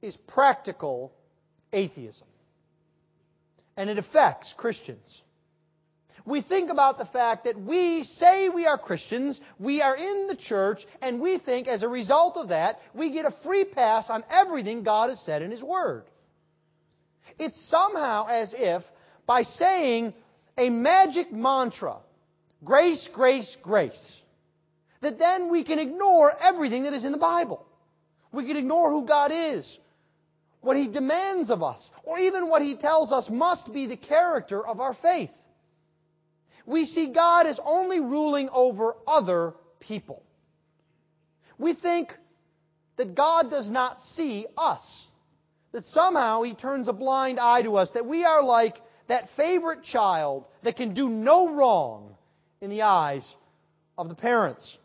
is 0.04 0.16
practical 0.16 1.12
atheism. 1.74 2.28
And 3.76 3.90
it 3.90 3.98
affects 3.98 4.54
Christians. 4.54 5.24
We 6.26 6.42
think 6.42 6.70
about 6.70 7.00
the 7.00 7.06
fact 7.06 7.46
that 7.46 7.60
we 7.60 8.04
say 8.04 8.50
we 8.50 8.68
are 8.68 8.78
Christians, 8.78 9.42
we 9.58 9.82
are 9.82 9.96
in 9.96 10.28
the 10.28 10.36
church, 10.36 10.86
and 11.02 11.20
we 11.20 11.40
think 11.40 11.68
as 11.68 11.82
a 11.82 11.90
result 11.90 12.38
of 12.38 12.50
that, 12.50 12.80
we 12.94 13.10
get 13.10 13.26
a 13.26 13.32
free 13.32 13.64
pass 13.64 14.12
on 14.12 14.24
everything 14.30 14.84
God 14.84 15.10
has 15.10 15.20
said 15.20 15.42
in 15.42 15.50
His 15.50 15.64
Word. 15.64 16.04
It's 17.40 17.60
somehow 17.60 18.28
as 18.30 18.54
if 18.54 18.84
by 19.26 19.42
saying 19.42 20.14
a 20.56 20.70
magic 20.70 21.32
mantra, 21.32 21.96
grace, 22.64 23.08
grace, 23.08 23.56
grace, 23.56 24.22
that 25.02 25.20
then 25.20 25.50
we 25.50 25.64
can 25.64 25.80
ignore 25.80 26.36
everything 26.42 26.84
that 26.84 26.94
is 26.94 27.06
in 27.06 27.12
the 27.12 27.18
Bible. 27.18 27.66
We 28.32 28.46
can 28.46 28.58
ignore 28.58 28.90
who 28.90 29.06
God 29.06 29.32
is, 29.34 29.80
what 30.62 30.78
He 30.78 30.88
demands 30.88 31.50
of 31.50 31.64
us, 31.64 31.92
or 32.04 32.18
even 32.20 32.50
what 32.50 32.62
He 32.62 32.76
tells 32.76 33.12
us 33.12 33.30
must 33.30 33.72
be 33.72 33.86
the 33.86 33.98
character 33.98 34.66
of 34.66 34.80
our 34.82 34.94
faith. 34.94 35.34
We 36.66 36.86
see 36.86 37.08
God 37.08 37.46
as 37.46 37.60
only 37.64 38.00
ruling 38.00 38.50
over 38.50 38.96
other 39.08 39.54
people. 39.80 40.22
We 41.58 41.74
think 41.74 42.16
that 42.98 43.16
God 43.16 43.50
does 43.50 43.72
not 43.72 44.00
see 44.00 44.48
us, 44.58 45.08
that 45.72 45.86
somehow 45.86 46.42
He 46.42 46.54
turns 46.54 46.88
a 46.88 46.94
blind 46.94 47.40
eye 47.40 47.62
to 47.62 47.78
us, 47.78 47.92
that 47.92 48.06
we 48.06 48.26
are 48.26 48.44
like 48.44 48.78
that 49.08 49.30
favorite 49.30 49.84
child 49.84 50.46
that 50.64 50.76
can 50.76 50.94
do 50.94 51.08
no 51.08 51.54
wrong 51.54 52.16
in 52.60 52.70
the 52.70 52.82
eyes 52.82 53.36
of 53.98 54.10
the 54.10 54.16
parents. 54.16 54.78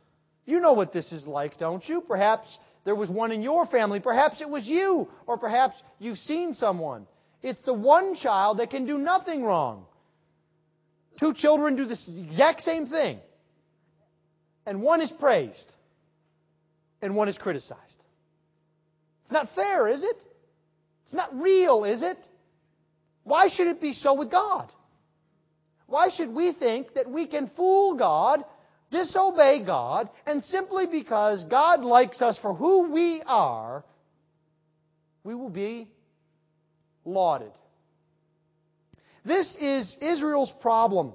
You 0.44 0.60
know 0.60 0.72
what 0.72 0.92
this 0.92 1.12
is 1.12 1.26
like, 1.26 1.58
don't 1.58 1.86
you? 1.88 2.00
Perhaps 2.00 2.58
there 2.84 2.94
was 2.94 3.10
one 3.10 3.32
in 3.32 3.42
your 3.42 3.64
family. 3.64 4.00
Perhaps 4.00 4.40
it 4.40 4.50
was 4.50 4.68
you. 4.68 5.08
Or 5.26 5.38
perhaps 5.38 5.82
you've 5.98 6.18
seen 6.18 6.54
someone. 6.54 7.06
It's 7.42 7.62
the 7.62 7.72
one 7.72 8.14
child 8.14 8.58
that 8.58 8.70
can 8.70 8.86
do 8.86 8.98
nothing 8.98 9.44
wrong. 9.44 9.86
Two 11.18 11.34
children 11.34 11.76
do 11.76 11.84
the 11.84 12.00
exact 12.18 12.62
same 12.62 12.86
thing. 12.86 13.20
And 14.66 14.82
one 14.82 15.00
is 15.00 15.12
praised. 15.12 15.74
And 17.00 17.14
one 17.16 17.28
is 17.28 17.38
criticized. 17.38 18.04
It's 19.22 19.32
not 19.32 19.48
fair, 19.48 19.88
is 19.88 20.02
it? 20.02 20.26
It's 21.04 21.14
not 21.14 21.40
real, 21.40 21.84
is 21.84 22.02
it? 22.02 22.28
Why 23.24 23.48
should 23.48 23.68
it 23.68 23.80
be 23.80 23.92
so 23.92 24.14
with 24.14 24.30
God? 24.30 24.70
Why 25.86 26.08
should 26.08 26.34
we 26.34 26.52
think 26.52 26.94
that 26.94 27.10
we 27.10 27.26
can 27.26 27.46
fool 27.48 27.94
God 27.94 28.44
disobey 28.92 29.58
God, 29.58 30.08
and 30.26 30.40
simply 30.42 30.86
because 30.86 31.44
God 31.44 31.84
likes 31.84 32.22
us 32.22 32.38
for 32.38 32.54
who 32.54 32.92
we 32.92 33.20
are, 33.22 33.84
we 35.24 35.34
will 35.34 35.50
be 35.50 35.88
lauded. 37.04 37.50
This 39.24 39.56
is 39.56 39.96
Israel's 39.96 40.52
problem. 40.52 41.14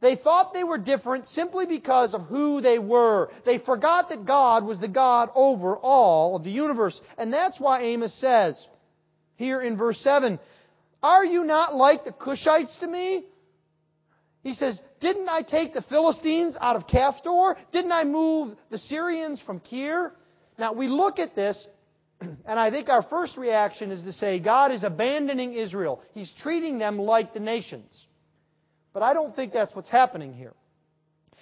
They 0.00 0.16
thought 0.16 0.54
they 0.54 0.64
were 0.64 0.78
different 0.78 1.26
simply 1.26 1.66
because 1.66 2.14
of 2.14 2.22
who 2.26 2.62
they 2.62 2.78
were. 2.78 3.30
They 3.44 3.58
forgot 3.58 4.08
that 4.08 4.24
God 4.24 4.64
was 4.64 4.80
the 4.80 4.88
God 4.88 5.28
over 5.34 5.76
all 5.76 6.36
of 6.36 6.42
the 6.42 6.50
universe. 6.50 7.02
And 7.18 7.32
that's 7.32 7.60
why 7.60 7.82
Amos 7.82 8.14
says 8.14 8.66
here 9.36 9.60
in 9.60 9.76
verse 9.76 10.00
7, 10.00 10.38
Are 11.02 11.24
you 11.24 11.44
not 11.44 11.74
like 11.74 12.04
the 12.04 12.12
Cushites 12.12 12.80
to 12.80 12.86
me? 12.86 13.24
He 14.42 14.54
says, 14.54 14.82
Didn't 15.00 15.28
I 15.28 15.42
take 15.42 15.74
the 15.74 15.82
Philistines 15.82 16.56
out 16.60 16.76
of 16.76 16.86
Caphtor? 16.86 17.56
Didn't 17.70 17.92
I 17.92 18.04
move 18.04 18.56
the 18.70 18.78
Syrians 18.78 19.40
from 19.40 19.60
Kir? 19.60 20.14
Now 20.58 20.72
we 20.72 20.88
look 20.88 21.18
at 21.18 21.34
this, 21.34 21.68
and 22.20 22.58
I 22.58 22.70
think 22.70 22.88
our 22.88 23.02
first 23.02 23.36
reaction 23.36 23.90
is 23.90 24.02
to 24.04 24.12
say 24.12 24.38
God 24.38 24.72
is 24.72 24.84
abandoning 24.84 25.54
Israel. 25.54 26.02
He's 26.14 26.32
treating 26.32 26.78
them 26.78 26.98
like 26.98 27.34
the 27.34 27.40
nations. 27.40 28.06
But 28.92 29.02
I 29.02 29.14
don't 29.14 29.34
think 29.34 29.52
that's 29.52 29.76
what's 29.76 29.88
happening 29.88 30.32
here. 30.32 30.54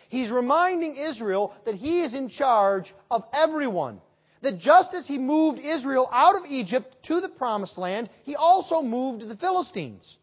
He's 0.09 0.31
reminding 0.31 0.97
Israel 0.97 1.55
that 1.65 1.75
he 1.75 2.01
is 2.01 2.15
in 2.15 2.29
charge 2.29 2.95
of 3.11 3.25
everyone. 3.33 4.01
That 4.41 4.59
just 4.59 4.95
as 4.95 5.07
he 5.07 5.19
moved 5.19 5.59
Israel 5.59 6.09
out 6.13 6.37
of 6.37 6.47
Egypt 6.47 7.03
to 7.05 7.21
the 7.21 7.29
promised 7.29 7.77
land, 7.77 8.09
he 8.23 8.37
also 8.37 8.83
moved 8.83 9.29
the 9.29 9.35
Philistines. 9.35 10.17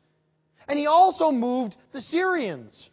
And 0.68 0.80
he 0.80 0.88
also 0.88 1.32
moved 1.32 1.76
the 1.92 2.02
Syrians. 2.02 2.90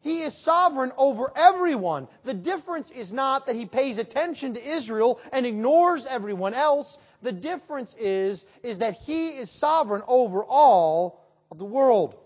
He 0.00 0.22
is 0.22 0.36
sovereign 0.36 0.92
over 0.96 1.32
everyone. 1.36 2.08
The 2.24 2.34
difference 2.34 2.90
is 2.90 3.12
not 3.12 3.46
that 3.46 3.56
he 3.56 3.66
pays 3.66 3.98
attention 3.98 4.54
to 4.54 4.64
Israel 4.64 5.20
and 5.32 5.46
ignores 5.46 6.06
everyone 6.06 6.54
else, 6.54 6.98
The 7.22 7.32
difference 7.32 7.94
is, 7.98 8.44
is 8.64 8.80
that 8.80 8.94
He 8.94 9.28
is 9.28 9.50
sovereign 9.50 10.02
over 10.06 10.44
all 10.44 11.24
of 11.50 11.58
the 11.58 11.64
world. 11.64 12.16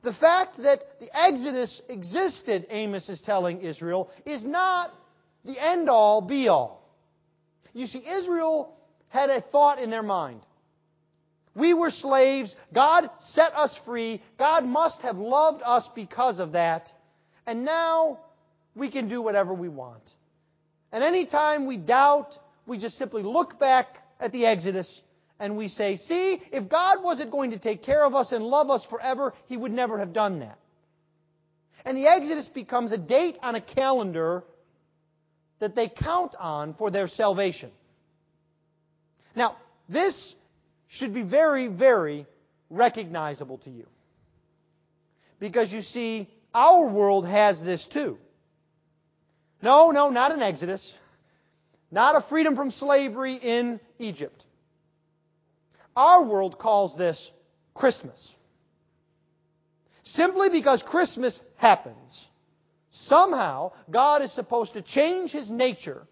The 0.00 0.12
fact 0.12 0.56
that 0.56 1.00
the 1.00 1.10
Exodus 1.16 1.80
existed, 1.88 2.66
Amos 2.70 3.08
is 3.08 3.20
telling 3.20 3.60
Israel, 3.60 4.10
is 4.24 4.44
not 4.44 4.92
the 5.44 5.58
end 5.58 5.88
all 5.88 6.22
be 6.22 6.48
all. 6.48 6.82
You 7.74 7.86
see, 7.86 8.02
Israel 8.06 8.74
had 9.08 9.30
a 9.30 9.40
thought 9.40 9.78
in 9.78 9.90
their 9.90 10.02
mind. 10.02 10.40
We 11.54 11.74
were 11.74 11.90
slaves. 11.90 12.56
God 12.72 13.10
set 13.18 13.54
us 13.56 13.76
free. 13.76 14.22
God 14.38 14.64
must 14.64 15.02
have 15.02 15.18
loved 15.18 15.62
us 15.64 15.88
because 15.88 16.38
of 16.38 16.52
that. 16.52 16.92
And 17.46 17.64
now 17.64 18.20
we 18.74 18.88
can 18.88 19.08
do 19.08 19.20
whatever 19.20 19.52
we 19.52 19.68
want. 19.68 20.14
And 20.92 21.04
anytime 21.04 21.66
we 21.66 21.76
doubt, 21.76 22.38
we 22.66 22.78
just 22.78 22.96
simply 22.96 23.22
look 23.22 23.58
back 23.58 24.02
at 24.20 24.32
the 24.32 24.46
Exodus 24.46 25.02
and 25.38 25.56
we 25.56 25.68
say, 25.68 25.96
see, 25.96 26.40
if 26.52 26.68
God 26.68 27.02
wasn't 27.02 27.30
going 27.30 27.50
to 27.50 27.58
take 27.58 27.82
care 27.82 28.04
of 28.04 28.14
us 28.14 28.32
and 28.32 28.44
love 28.44 28.70
us 28.70 28.84
forever, 28.84 29.34
He 29.48 29.56
would 29.56 29.72
never 29.72 29.98
have 29.98 30.12
done 30.12 30.38
that. 30.38 30.58
And 31.84 31.96
the 31.96 32.06
Exodus 32.06 32.48
becomes 32.48 32.92
a 32.92 32.98
date 32.98 33.38
on 33.42 33.56
a 33.56 33.60
calendar 33.60 34.44
that 35.58 35.74
they 35.74 35.88
count 35.88 36.34
on 36.38 36.74
for 36.74 36.90
their 36.90 37.08
salvation. 37.08 37.70
Now, 39.34 39.56
this 39.88 40.34
should 40.92 41.14
be 41.14 41.22
very, 41.22 41.68
very 41.68 42.26
recognizable 42.68 43.56
to 43.56 43.70
you. 43.70 43.86
Because 45.40 45.72
you 45.72 45.80
see, 45.80 46.28
our 46.54 46.84
world 46.84 47.26
has 47.26 47.62
this 47.62 47.86
too. 47.86 48.18
No, 49.62 49.90
no, 49.90 50.10
not 50.10 50.32
an 50.32 50.42
Exodus. 50.42 50.94
Not 51.90 52.14
a 52.16 52.20
freedom 52.20 52.56
from 52.56 52.70
slavery 52.70 53.38
in 53.40 53.80
Egypt. 53.98 54.44
Our 55.96 56.24
world 56.24 56.58
calls 56.58 56.94
this 56.94 57.32
Christmas. 57.72 58.36
Simply 60.02 60.50
because 60.50 60.82
Christmas 60.82 61.42
happens, 61.56 62.28
somehow 62.90 63.72
God 63.90 64.20
is 64.20 64.30
supposed 64.30 64.74
to 64.74 64.82
change 64.82 65.32
his 65.32 65.50
nature 65.50 66.06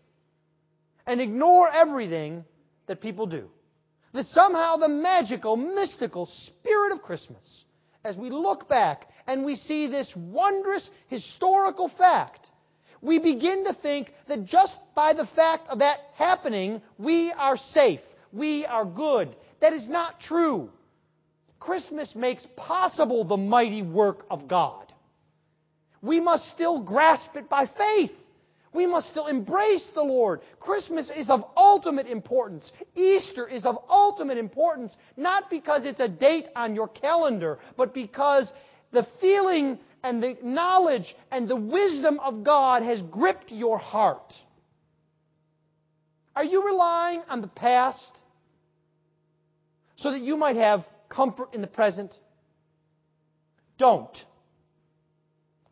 and 1.07 1.21
ignore 1.21 1.69
everything 1.71 2.47
that 2.87 3.03
people 3.03 3.27
do. 3.27 3.51
That 4.13 4.27
somehow 4.27 4.77
the 4.77 4.89
magical, 4.89 5.57
mystical 5.57 6.27
spirit 6.27 6.93
of 6.93 7.03
Christmas, 7.03 7.65
as 8.05 8.17
we 8.17 8.31
look 8.31 8.69
back 8.69 9.09
and 9.27 9.45
we 9.45 9.55
see 9.55 9.87
this 9.87 10.17
wondrous 10.17 10.91
historical 11.09 11.89
fact, 11.89 12.51
we 13.01 13.19
begin 13.19 13.65
to 13.65 13.73
think 13.73 14.13
that 14.27 14.45
just 14.45 14.81
by 14.95 15.13
the 15.13 15.25
fact 15.25 15.69
of 15.69 15.79
that 15.79 16.01
happening, 16.15 16.83
we 16.99 17.33
are 17.33 17.57
safe, 17.57 18.03
we 18.33 18.67
are 18.67 18.85
good. 18.85 19.35
That 19.61 19.73
is 19.73 19.89
not 19.89 20.21
true. 20.21 20.71
Christmas 21.59 22.17
makes 22.17 22.47
possible 22.57 23.25
the 23.25 23.37
mighty 23.37 23.83
work 23.83 24.27
of 24.31 24.49
God. 24.49 24.93
We 26.03 26.21
must 26.21 26.49
still 26.49 26.81
grasp 26.81 27.37
it 27.37 27.49
by 27.49 27.67
faith. 27.67 28.17
We 28.73 28.87
must 28.87 29.09
still 29.09 29.27
embrace 29.27 29.91
the 29.91 30.05
Lord. 30.05 30.43
Christmas 30.61 31.11
is 31.11 31.29
of 31.29 31.45
ultimate 31.57 32.07
importance. 32.07 32.73
Easter 32.95 33.47
is 33.47 33.67
of 33.67 33.79
ultimate 33.89 34.39
importance, 34.39 34.97
not 35.17 35.51
because 35.51 35.85
it's 35.85 36.01
a 36.01 36.09
date 36.09 36.47
on 36.55 36.77
your 36.77 36.87
calendar, 36.87 37.59
but 37.77 37.93
because 37.93 38.55
the 38.93 39.03
feeling 39.03 39.79
and 40.05 40.23
the 40.23 40.37
knowledge 40.43 41.17
and 41.33 41.49
the 41.49 41.57
wisdom 41.57 42.21
of 42.21 42.45
God 42.45 42.83
has 42.83 43.03
gripped 43.03 43.51
your 43.51 43.79
heart. 43.79 44.41
Are 46.37 46.45
you 46.45 46.65
relying 46.67 47.23
on 47.29 47.41
the 47.41 47.49
past 47.49 48.23
so 49.97 50.13
that 50.13 50.21
you 50.21 50.37
might 50.37 50.57
have 50.57 50.89
comfort 51.09 51.55
in 51.55 51.61
the 51.61 51.67
present? 51.67 52.19
Don't. 53.79 54.25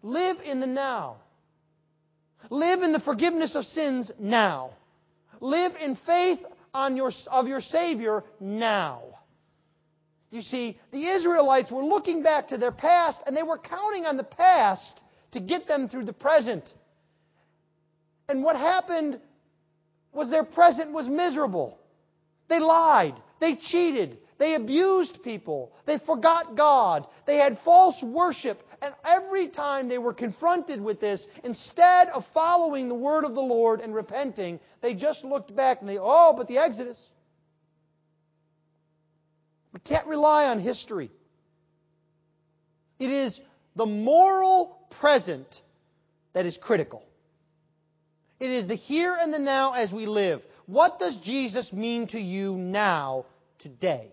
Live 0.03 0.41
in 0.45 0.61
the 0.61 0.67
now. 0.67 1.19
Live 2.51 2.83
in 2.83 2.92
the 2.92 3.01
forgiveness 3.01 3.55
of 3.55 3.66
sins 3.66 4.11
now. 4.18 4.70
Live 5.40 5.77
in 5.81 5.94
faith 5.94 6.44
on 6.74 6.96
your, 6.96 7.12
of 7.31 7.48
your 7.48 7.61
Savior 7.61 8.24
now. 8.40 9.03
You 10.31 10.42
see, 10.42 10.79
the 10.90 11.05
Israelites 11.05 11.72
were 11.72 11.85
looking 11.85 12.22
back 12.22 12.48
to 12.48 12.59
their 12.59 12.72
past 12.72 13.22
and 13.27 13.37
they 13.37 13.42
were 13.42 13.59
counting 13.59 14.05
on 14.05 14.16
the 14.16 14.24
past 14.24 15.03
to 15.33 15.40
get 15.40 15.66
them 15.66 15.88
through 15.88 16.05
the 16.05 16.12
present. 16.12 16.72
And 18.29 18.42
what 18.42 18.57
happened 18.57 19.18
was 20.12 20.29
their 20.29 20.44
present 20.44 20.92
was 20.92 21.09
miserable. 21.09 21.79
They 22.48 22.61
lied. 22.61 23.14
They 23.40 23.55
cheated. 23.55 24.18
They 24.37 24.55
abused 24.55 25.22
people. 25.22 25.72
They 25.87 25.98
forgot 25.98 26.57
God. 26.57 27.07
They 27.24 27.37
had 27.37 27.59
false 27.59 28.03
worship. 28.03 28.62
And 28.81 28.95
every 29.05 29.49
time 29.49 29.88
they 29.88 29.99
were 29.99 30.12
confronted 30.12 30.81
with 30.81 31.01
this, 31.01 31.27
instead 31.43 32.09
of 32.09 32.25
following 32.27 32.88
the 32.88 32.95
word 32.95 33.25
of 33.25 33.35
the 33.35 33.43
Lord 33.43 33.81
and 33.81 33.95
repenting, 33.95 34.61
they 34.81 34.95
just 34.95 35.25
looked 35.25 35.55
back 35.55 35.81
and 35.81 35.88
they, 35.88 35.99
oh, 35.99 36.35
but 36.37 36.47
the 36.47 36.59
Exodus. 36.59 37.11
We 39.73 39.81
can't 39.81 40.07
rely 40.07 40.47
on 40.47 40.59
history. 40.59 41.11
It 42.99 43.11
is 43.11 43.41
the 43.77 43.87
moral 43.87 44.79
present 44.91 45.62
that 46.33 46.47
is 46.47 46.57
critical. 46.57 47.05
It 48.41 48.51
is 48.51 48.69
the 48.69 48.75
here 48.75 49.17
and 49.21 49.35
the 49.35 49.38
now 49.38 49.73
as 49.73 49.93
we 49.93 50.07
live. 50.07 50.43
What 50.67 50.99
does 50.99 51.17
Jesus 51.17 51.73
mean 51.73 52.07
to 52.09 52.21
you 52.21 52.57
now, 52.57 53.27
today? 53.59 54.12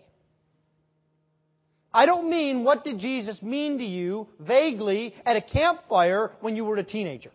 I 1.96 2.04
don't 2.04 2.28
mean 2.28 2.62
what 2.62 2.84
did 2.84 2.98
Jesus 2.98 3.42
mean 3.42 3.78
to 3.78 3.84
you 3.84 4.28
vaguely 4.38 5.14
at 5.24 5.36
a 5.36 5.40
campfire 5.40 6.30
when 6.40 6.54
you 6.54 6.66
were 6.66 6.76
a 6.76 6.82
teenager. 6.82 7.30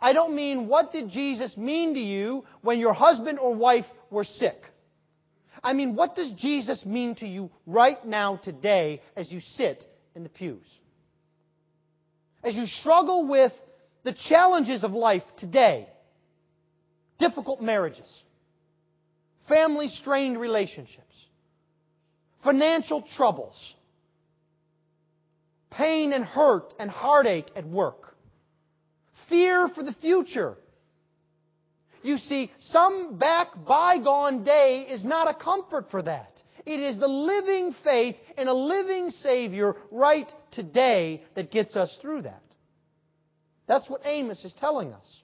I 0.00 0.12
don't 0.12 0.34
mean 0.34 0.66
what 0.66 0.92
did 0.92 1.08
Jesus 1.08 1.56
mean 1.56 1.94
to 1.94 2.00
you 2.00 2.44
when 2.62 2.80
your 2.80 2.92
husband 2.92 3.38
or 3.38 3.54
wife 3.54 3.88
were 4.10 4.24
sick. 4.24 4.66
I 5.62 5.72
mean, 5.72 5.94
what 5.94 6.16
does 6.16 6.32
Jesus 6.32 6.84
mean 6.84 7.14
to 7.16 7.28
you 7.28 7.52
right 7.64 8.04
now, 8.04 8.34
today, 8.34 9.00
as 9.14 9.32
you 9.32 9.38
sit 9.38 9.86
in 10.16 10.24
the 10.24 10.28
pews? 10.28 10.80
As 12.42 12.58
you 12.58 12.66
struggle 12.66 13.24
with 13.28 13.62
the 14.02 14.12
challenges 14.12 14.82
of 14.82 14.94
life 14.94 15.36
today, 15.36 15.86
difficult 17.18 17.62
marriages, 17.62 18.24
family 19.42 19.86
strained 19.86 20.40
relationships, 20.40 21.28
financial 22.42 23.00
troubles, 23.00 23.74
pain 25.70 26.12
and 26.12 26.24
hurt 26.24 26.74
and 26.78 26.90
heartache 26.90 27.50
at 27.56 27.66
work, 27.66 28.16
fear 29.14 29.68
for 29.68 29.82
the 29.82 29.92
future, 29.92 30.56
you 32.02 32.18
see, 32.18 32.50
some 32.58 33.16
back 33.16 33.64
bygone 33.64 34.42
day 34.42 34.84
is 34.88 35.04
not 35.04 35.30
a 35.30 35.34
comfort 35.34 35.88
for 35.88 36.02
that. 36.02 36.42
It 36.66 36.80
is 36.80 36.98
the 36.98 37.08
living 37.08 37.70
faith 37.72 38.20
in 38.36 38.48
a 38.48 38.54
living 38.54 39.10
Savior 39.10 39.76
right 39.90 40.34
today 40.50 41.22
that 41.34 41.50
gets 41.50 41.76
us 41.76 41.96
through 41.96 42.22
that. 42.22 42.42
That's 43.66 43.88
what 43.88 44.02
Amos 44.04 44.44
is 44.44 44.54
telling 44.54 44.92
us. 44.92 45.22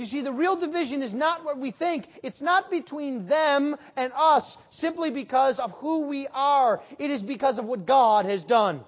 You 0.00 0.06
see, 0.06 0.22
the 0.22 0.32
real 0.32 0.56
division 0.56 1.02
is 1.02 1.12
not 1.12 1.44
what 1.44 1.58
we 1.58 1.72
think. 1.72 2.08
It's 2.22 2.40
not 2.40 2.70
between 2.70 3.26
them 3.26 3.76
and 3.98 4.10
us 4.16 4.56
simply 4.70 5.10
because 5.10 5.58
of 5.58 5.72
who 5.72 6.06
we 6.06 6.26
are. 6.28 6.80
It 6.98 7.10
is 7.10 7.22
because 7.22 7.58
of 7.58 7.66
what 7.66 7.84
God 7.84 8.24
has 8.24 8.42
done. 8.42 8.82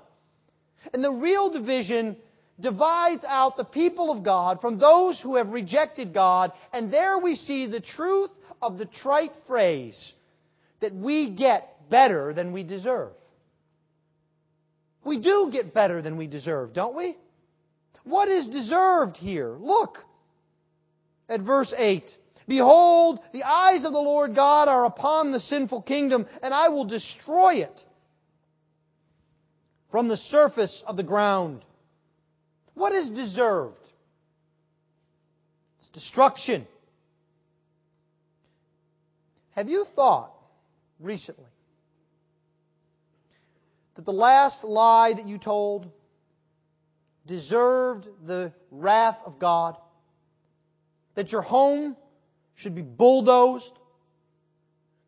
And 0.95 1.05
the 1.05 1.13
real 1.13 1.51
division 1.51 2.17
divides 2.59 3.27
out 3.27 3.59
the 3.59 3.65
people 3.65 4.11
of 4.11 4.23
God 4.23 4.63
from 4.63 4.79
those 4.79 5.21
who 5.21 5.37
have 5.37 5.53
rejected 5.53 6.15
God. 6.15 6.53
And 6.73 6.91
there 6.91 7.19
we 7.19 7.35
see 7.35 7.67
the 7.67 7.81
truth 7.81 8.35
of 8.63 8.79
the 8.79 8.87
trite 8.87 9.37
phrase 9.45 10.15
that 10.81 10.95
we 10.95 11.29
get 11.29 11.91
better 11.91 12.33
than 12.33 12.53
we 12.53 12.63
deserve. 12.63 13.13
We 15.05 15.19
do 15.19 15.51
get 15.51 15.75
better 15.75 16.01
than 16.01 16.17
we 16.17 16.27
deserve, 16.27 16.73
don't 16.73 16.97
we? 16.97 17.19
What 18.05 18.29
is 18.29 18.47
deserved 18.47 19.19
here? 19.19 19.51
Look 19.61 20.07
at 21.33 21.41
verse 21.41 21.73
8. 21.77 22.19
Behold, 22.47 23.21
the 23.33 23.45
eyes 23.45 23.85
of 23.85 23.93
the 23.93 23.99
Lord 23.99 24.35
God 24.35 24.69
are 24.69 24.85
upon 24.85 25.31
the 25.31 25.41
sinful 25.41 25.83
kingdom, 25.83 26.27
and 26.43 26.53
I 26.53 26.69
will 26.69 26.85
destroy 26.85 27.55
it 27.55 27.85
from 29.91 30.09
the 30.09 30.17
surface 30.17 30.83
of 30.83 30.97
the 30.97 31.03
ground. 31.03 31.65
What 32.75 32.93
is 32.93 33.09
deserved? 33.09 33.89
It's 35.79 35.89
destruction. 35.91 36.67
Have 39.53 39.71
you 39.71 39.85
thought 39.85 40.33
recently 40.99 41.45
that 43.95 44.05
the 44.05 44.13
last 44.13 44.65
lie 44.65 45.13
that 45.13 45.27
you 45.27 45.39
told 45.39 45.91
deserved 47.27 48.09
the 48.25 48.53
wrath 48.71 49.21
of 49.25 49.39
God? 49.39 49.77
That 51.15 51.33
your 51.33 51.43
home 51.43 51.97
should 52.55 52.75
be 52.75 52.83
bulldozed, 52.83 53.79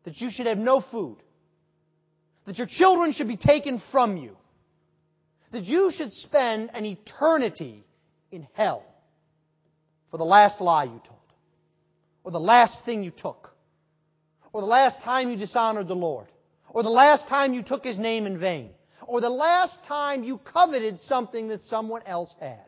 that 0.03 0.21
you 0.21 0.29
should 0.29 0.47
have 0.47 0.57
no 0.57 0.79
food, 0.79 1.17
that 2.45 2.57
your 2.57 2.67
children 2.67 3.11
should 3.11 3.27
be 3.27 3.37
taken 3.37 3.77
from 3.77 4.17
you, 4.17 4.37
that 5.51 5.63
you 5.63 5.91
should 5.91 6.13
spend 6.13 6.69
an 6.73 6.85
eternity 6.85 7.83
in 8.31 8.47
hell 8.53 8.83
for 10.11 10.17
the 10.17 10.25
last 10.25 10.61
lie 10.61 10.83
you 10.83 11.01
told, 11.03 11.19
or 12.23 12.31
the 12.31 12.39
last 12.39 12.85
thing 12.85 13.03
you 13.03 13.11
took, 13.11 13.55
or 14.53 14.61
the 14.61 14.67
last 14.67 15.01
time 15.01 15.29
you 15.29 15.35
dishonored 15.35 15.87
the 15.87 15.95
Lord, 15.95 16.27
or 16.69 16.83
the 16.83 16.89
last 16.89 17.27
time 17.27 17.53
you 17.53 17.63
took 17.63 17.83
His 17.83 17.99
name 17.99 18.25
in 18.25 18.37
vain, 18.37 18.69
or 19.07 19.21
the 19.21 19.29
last 19.29 19.83
time 19.83 20.23
you 20.23 20.37
coveted 20.37 20.99
something 20.99 21.47
that 21.47 21.61
someone 21.61 22.01
else 22.05 22.33
had. 22.39 22.65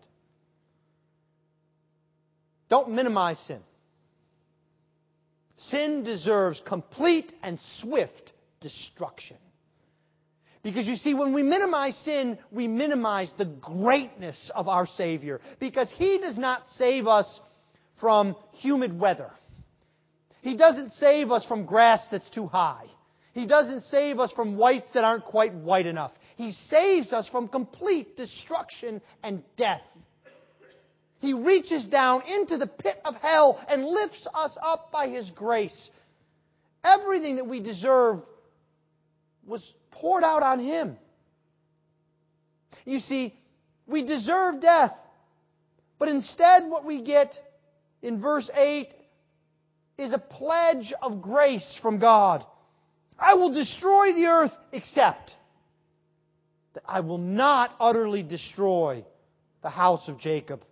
Don't 2.69 2.89
minimize 2.89 3.39
sin. 3.39 3.61
Sin 5.57 6.03
deserves 6.03 6.59
complete 6.59 7.33
and 7.41 7.59
swift 7.59 8.33
destruction. 8.59 9.37
Because 10.63 10.87
you 10.89 10.95
see, 10.95 11.13
when 11.13 11.33
we 11.33 11.43
minimize 11.43 11.95
sin, 11.95 12.37
we 12.51 12.67
minimize 12.67 13.31
the 13.33 13.45
greatness 13.45 14.49
of 14.49 14.67
our 14.67 14.85
Savior. 14.85 15.39
Because 15.59 15.91
He 15.91 16.17
does 16.17 16.37
not 16.37 16.65
save 16.65 17.07
us 17.07 17.39
from 17.95 18.35
humid 18.53 18.99
weather. 18.99 19.31
He 20.41 20.55
doesn't 20.55 20.89
save 20.89 21.31
us 21.31 21.45
from 21.45 21.65
grass 21.65 22.09
that's 22.09 22.29
too 22.29 22.47
high. 22.47 22.85
He 23.33 23.45
doesn't 23.45 23.81
save 23.81 24.19
us 24.19 24.31
from 24.31 24.57
whites 24.57 24.93
that 24.93 25.03
aren't 25.03 25.25
quite 25.25 25.53
white 25.53 25.85
enough. 25.85 26.17
He 26.37 26.51
saves 26.51 27.13
us 27.13 27.27
from 27.27 27.47
complete 27.47 28.17
destruction 28.17 29.01
and 29.23 29.43
death. 29.55 29.83
He 31.19 31.33
reaches 31.33 31.85
down 31.85 32.21
into 32.27 32.57
the 32.57 32.67
pit 32.67 33.01
of 33.03 33.19
hell 33.21 33.59
and 33.69 33.85
lifts 33.85 34.27
us 34.33 34.57
up 34.61 34.91
by 34.91 35.07
His 35.07 35.31
grace. 35.31 35.89
Everything 36.83 37.37
that 37.37 37.45
we 37.45 37.59
deserve 37.59 38.21
was 39.45 39.73
poured 39.91 40.23
out 40.23 40.43
on 40.43 40.59
Him. 40.59 40.97
You 42.85 42.99
see, 42.99 43.33
we 43.87 44.03
deserve 44.03 44.61
death, 44.61 44.97
but 45.97 46.09
instead 46.09 46.69
what 46.69 46.85
we 46.85 47.01
get 47.01 47.41
in 48.01 48.19
verse 48.19 48.49
8 48.55 48.93
is 49.97 50.13
a 50.13 50.19
pledge 50.19 50.93
of 51.01 51.21
grace 51.21 51.75
from 51.75 51.97
God. 51.97 52.45
I 53.19 53.33
will 53.33 53.49
destroy 53.49 54.13
the 54.13 54.27
earth 54.27 54.55
except 54.71 55.35
that 56.73 56.83
I 56.87 56.99
will 56.99 57.17
not 57.17 57.75
utterly 57.79 58.21
destroy 58.21 59.03
the 59.63 59.69
house 59.69 60.07
of 60.07 60.19
Jacob. 60.19 60.63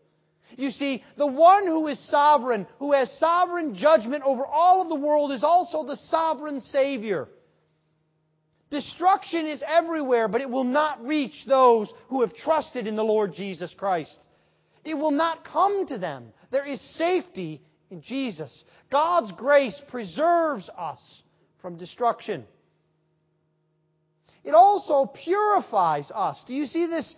You 0.58 0.70
see, 0.70 1.04
the 1.16 1.28
one 1.28 1.66
who 1.66 1.88
is 1.88 2.00
sovereign, 2.00 2.68
who 2.80 2.94
has 2.94 3.12
sovereign 3.12 3.74
judgment 3.74 4.24
over 4.24 4.46
all 4.46 4.82
of 4.82 4.90
the 4.90 4.96
world, 4.96 5.32
is 5.32 5.44
also 5.44 5.84
the 5.84 5.96
sovereign 5.96 6.60
Savior. 6.60 7.28
Destruction 8.70 9.48
is 9.48 9.64
everywhere, 9.68 10.28
but 10.28 10.42
it 10.42 10.50
will 10.50 10.64
not 10.64 11.06
reach 11.06 11.46
those 11.46 11.94
who 12.08 12.22
have 12.22 12.34
trusted 12.34 12.88
in 12.88 12.96
the 12.96 13.04
Lord 13.04 13.34
Jesus 13.34 13.74
Christ. 13.74 14.28
It 14.84 14.98
will 14.98 15.12
not 15.12 15.44
come 15.44 15.86
to 15.88 15.98
them. 15.98 16.32
There 16.52 16.66
is 16.66 16.82
safety 16.82 17.62
in 17.90 18.02
Jesus. 18.02 18.66
God's 18.90 19.32
grace 19.32 19.80
preserves 19.80 20.70
us 20.70 21.24
from 21.60 21.78
destruction. 21.78 22.46
It 24.44 24.54
also 24.54 25.06
purifies 25.06 26.12
us. 26.12 26.44
Do 26.44 26.54
you 26.54 26.66
see 26.66 26.86
this 26.86 27.16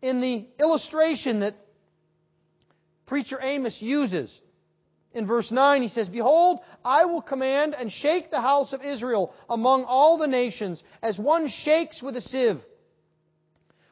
in 0.00 0.20
the 0.20 0.46
illustration 0.60 1.40
that 1.40 1.56
preacher 3.08 3.38
Amos 3.42 3.82
uses? 3.82 4.40
In 5.14 5.26
verse 5.26 5.50
9, 5.50 5.82
he 5.82 5.88
says, 5.88 6.08
Behold, 6.08 6.60
I 6.84 7.06
will 7.06 7.22
command 7.22 7.74
and 7.74 7.90
shake 7.90 8.30
the 8.30 8.40
house 8.40 8.74
of 8.74 8.84
Israel 8.84 9.34
among 9.48 9.84
all 9.84 10.18
the 10.18 10.26
nations, 10.26 10.84
as 11.02 11.18
one 11.18 11.48
shakes 11.48 12.02
with 12.02 12.16
a 12.16 12.20
sieve. 12.20 12.64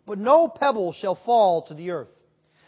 But 0.04 0.18
no 0.18 0.46
pebble 0.46 0.92
shall 0.92 1.14
fall 1.14 1.62
to 1.62 1.74
the 1.74 1.90
earth. 1.92 2.10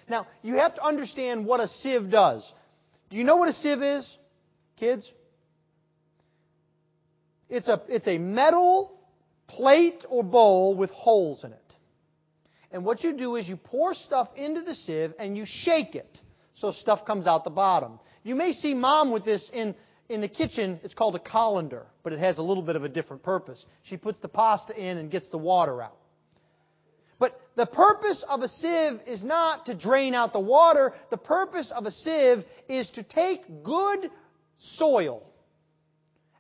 Now, 0.09 0.27
you 0.43 0.55
have 0.55 0.75
to 0.77 0.83
understand 0.83 1.45
what 1.45 1.61
a 1.61 1.69
sieve 1.69 2.11
does. 2.11 2.53
Do 3.11 3.19
you 3.19 3.25
know 3.25 3.37
what 3.37 3.51
a 3.51 3.53
sieve 3.53 3.83
is, 3.83 4.17
kids? 4.77 5.13
It's 7.51 7.69
a, 7.69 7.81
it's 7.89 8.09
a 8.09 8.17
metal 8.17 8.99
plate 9.47 10.07
or 10.09 10.25
bowl 10.25 10.75
with 10.75 10.91
holes 10.91 11.45
in 11.45 11.53
it. 11.53 11.77
And 12.73 12.85
what 12.85 13.05
you 13.05 13.13
do 13.13 13.37
is 13.37 13.49
you 13.49 13.57
pour 13.57 13.93
stuff 13.93 14.35
into 14.37 14.63
the 14.63 14.75
sieve 14.75 15.15
and 15.19 15.37
you 15.37 15.45
shake 15.45 15.95
it 15.95 16.23
so 16.59 16.73
stuff 16.73 17.05
comes 17.05 17.29
out 17.29 17.45
the 17.45 17.51
bottom. 17.51 18.01
You 18.25 18.35
may 18.35 18.51
see 18.51 18.75
mom 18.75 19.13
with 19.13 19.25
this 19.25 19.49
in, 19.49 19.77
in 20.09 20.21
the 20.21 20.27
kitchen. 20.27 20.81
It's 20.83 20.95
called 20.95 21.15
a 21.15 21.21
colander, 21.21 21.87
but 22.03 22.13
it 22.13 22.19
has 22.19 22.39
a 22.39 22.43
little 22.43 22.65
bit 22.65 22.75
of 22.75 22.83
a 22.83 22.89
different 22.89 23.23
purpose. 23.23 23.65
She 23.83 23.97
puts 23.97 24.19
the 24.19 24.29
pasta 24.29 24.77
in 24.77 24.99
and 24.99 25.09
gets 25.09 25.29
the 25.29 25.39
water 25.39 25.81
out. 25.81 25.97
But 27.21 27.41
the 27.55 27.65
purpose 27.65 28.23
of 28.23 28.43
a 28.43 28.49
sieve 28.49 29.01
is 29.07 29.25
not 29.25 29.67
to 29.67 29.75
drain 29.75 30.15
out 30.15 30.33
the 30.33 30.41
water. 30.41 30.95
The 31.11 31.17
purpose 31.17 31.71
of 31.71 31.87
a 31.87 31.93
sieve 31.93 32.45
is 32.69 32.91
to 32.93 33.05
take 33.05 33.63
good 33.63 34.11
soil 34.57 35.23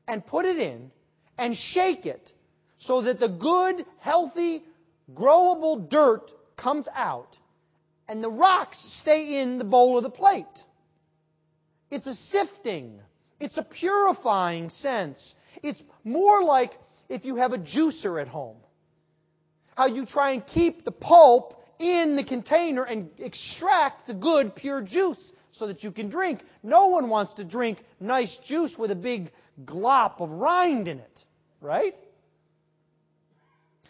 and 0.08 0.26
put 0.26 0.46
it 0.46 0.58
in 0.58 0.90
and 1.38 1.56
shake 1.56 2.06
it 2.06 2.32
so 2.78 3.02
that 3.02 3.20
the 3.20 3.28
good, 3.28 3.86
healthy, 3.98 4.64
growable 5.14 5.88
dirt 5.88 6.32
comes 6.56 6.88
out 6.92 7.38
and 8.08 8.24
the 8.24 8.30
rocks 8.30 8.78
stay 8.78 9.40
in 9.40 9.58
the 9.58 9.64
bowl 9.64 9.96
of 9.96 10.02
the 10.02 10.10
plate. 10.10 10.64
It's 11.90 12.06
a 12.06 12.14
sifting. 12.14 13.00
It's 13.38 13.58
a 13.58 13.62
purifying 13.62 14.70
sense. 14.70 15.34
It's 15.62 15.82
more 16.04 16.42
like 16.42 16.78
if 17.08 17.24
you 17.24 17.36
have 17.36 17.52
a 17.52 17.58
juicer 17.58 18.20
at 18.20 18.28
home. 18.28 18.56
How 19.76 19.86
you 19.86 20.06
try 20.06 20.30
and 20.30 20.44
keep 20.44 20.84
the 20.84 20.92
pulp 20.92 21.62
in 21.78 22.16
the 22.16 22.24
container 22.24 22.82
and 22.82 23.10
extract 23.18 24.06
the 24.06 24.14
good, 24.14 24.56
pure 24.56 24.80
juice 24.82 25.32
so 25.52 25.68
that 25.68 25.84
you 25.84 25.92
can 25.92 26.08
drink. 26.08 26.40
No 26.62 26.88
one 26.88 27.08
wants 27.08 27.34
to 27.34 27.44
drink 27.44 27.78
nice 28.00 28.36
juice 28.38 28.76
with 28.76 28.90
a 28.90 28.96
big 28.96 29.30
glop 29.64 30.20
of 30.20 30.30
rind 30.30 30.88
in 30.88 30.98
it, 30.98 31.24
right? 31.60 31.96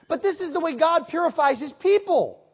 But 0.09 0.22
this 0.22 0.40
is 0.40 0.52
the 0.52 0.61
way 0.61 0.72
God 0.72 1.09
purifies 1.09 1.61
His 1.61 1.72
people. 1.72 2.44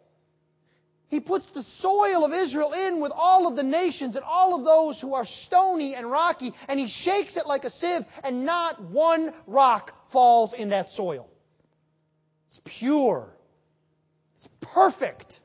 He 1.14 1.20
puts 1.20 1.48
the 1.50 1.62
soil 1.62 2.24
of 2.24 2.33
Israel 2.33 2.72
in 2.72 2.98
with 2.98 3.12
all 3.14 3.46
of 3.46 3.55
the 3.55 3.62
nations 3.62 4.16
and 4.16 4.24
all 4.24 4.57
of 4.57 4.64
those 4.64 5.00
who 5.00 5.14
are 5.14 5.24
stony 5.24 5.94
and 5.94 6.11
rocky, 6.11 6.53
and 6.66 6.81
He 6.81 6.88
shakes 6.88 7.37
it 7.37 7.46
like 7.46 7.64
a 7.64 7.70
sieve, 7.70 8.05
and 8.24 8.44
not 8.44 8.81
one 8.83 9.33
rock 9.46 10.11
falls 10.11 10.55
in 10.55 10.70
that 10.70 10.88
soil. 10.88 11.29
It's 12.48 12.61
pure. 12.64 13.33
It's 14.38 14.48
perfect. 14.61 15.38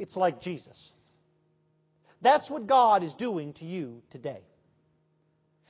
It's 0.00 0.16
like 0.16 0.40
Jesus. 0.40 0.90
That's 2.20 2.50
what 2.50 2.66
God 2.66 3.04
is 3.04 3.14
doing 3.14 3.52
to 3.54 3.64
you 3.64 4.02
today. 4.10 4.40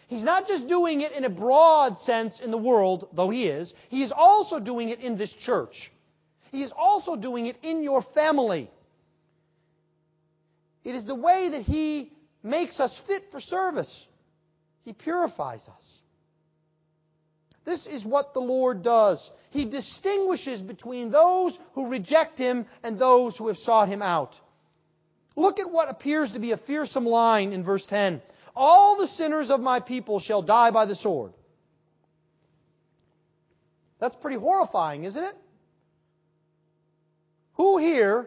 He's 0.09 0.25
not 0.25 0.49
just 0.49 0.67
doing 0.67 1.03
it 1.03 1.13
in 1.13 1.25
a 1.25 1.31
broad 1.31 1.99
sense 1.99 2.41
in 2.41 2.51
the 2.51 2.57
world, 2.57 3.11
though 3.13 3.29
He 3.29 3.45
is. 3.45 3.75
He 3.91 4.01
is 4.01 4.13
also 4.13 4.61
doing 4.61 4.89
it 4.89 5.01
in 5.01 5.17
this 5.17 5.31
church. 5.31 5.93
He 6.51 6.63
is 6.63 6.73
also 6.73 7.17
doing 7.17 7.47
it 7.47 7.57
in 7.63 7.83
your 7.83 8.03
family. 8.03 8.71
It 10.85 10.95
is 10.95 11.07
the 11.07 11.15
way 11.15 11.51
that 11.51 11.63
He 11.63 12.11
makes 12.43 12.81
us 12.81 12.97
fit 12.97 13.31
for 13.31 13.41
service. 13.41 14.07
He 14.85 14.93
purifies 14.93 15.69
us. 15.69 16.01
This 17.65 17.87
is 17.87 18.05
what 18.05 18.35
the 18.35 18.41
Lord 18.41 18.83
does. 18.83 19.31
He 19.51 19.65
distinguishes 19.65 20.63
between 20.63 21.11
those 21.11 21.59
who 21.75 21.89
reject 21.89 22.39
Him 22.39 22.67
and 22.83 22.99
those 22.99 23.37
who 23.37 23.49
have 23.49 23.59
sought 23.59 23.89
Him 23.89 24.03
out. 24.03 24.41
Look 25.37 25.61
at 25.61 25.71
what 25.71 25.91
appears 25.91 26.33
to 26.33 26.39
be 26.39 26.53
a 26.53 26.57
fearsome 26.57 27.07
line 27.07 27.53
in 27.53 27.63
verse 27.63 27.87
10. 27.87 28.23
All 28.57 28.97
the 28.97 29.07
sinners 29.07 29.51
of 29.51 29.61
my 29.61 29.81
people 29.81 30.19
shall 30.19 30.43
die 30.43 30.71
by 30.71 30.87
the 30.87 30.95
sword. 30.95 31.33
That's 33.99 34.17
pretty 34.17 34.39
horrifying, 34.39 35.05
isn't 35.05 35.23
it? 35.23 35.37
Who 37.61 37.77
here 37.77 38.27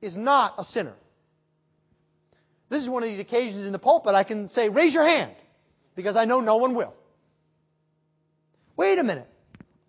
is 0.00 0.16
not 0.16 0.54
a 0.56 0.64
sinner? 0.64 0.94
This 2.68 2.84
is 2.84 2.88
one 2.88 3.02
of 3.02 3.08
these 3.08 3.18
occasions 3.18 3.66
in 3.66 3.72
the 3.72 3.80
pulpit 3.80 4.14
I 4.14 4.22
can 4.22 4.46
say, 4.46 4.68
raise 4.68 4.94
your 4.94 5.04
hand, 5.04 5.32
because 5.96 6.14
I 6.14 6.24
know 6.24 6.38
no 6.38 6.58
one 6.58 6.74
will. 6.76 6.94
Wait 8.76 8.96
a 8.96 9.02
minute. 9.02 9.26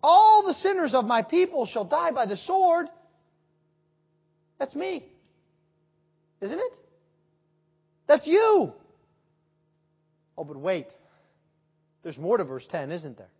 All 0.02 0.42
the 0.42 0.52
sinners 0.52 0.94
of 0.94 1.06
my 1.06 1.22
people 1.22 1.64
shall 1.64 1.84
die 1.84 2.10
by 2.10 2.26
the 2.26 2.36
sword. 2.36 2.88
That's 4.58 4.74
me. 4.74 5.04
Isn't 6.40 6.58
it? 6.58 6.78
That's 8.08 8.26
you. 8.26 8.74
Oh, 10.36 10.42
but 10.42 10.56
wait. 10.56 10.92
There's 12.02 12.18
more 12.18 12.36
to 12.36 12.42
verse 12.42 12.66
10, 12.66 12.90
isn't 12.90 13.16
there? 13.16 13.30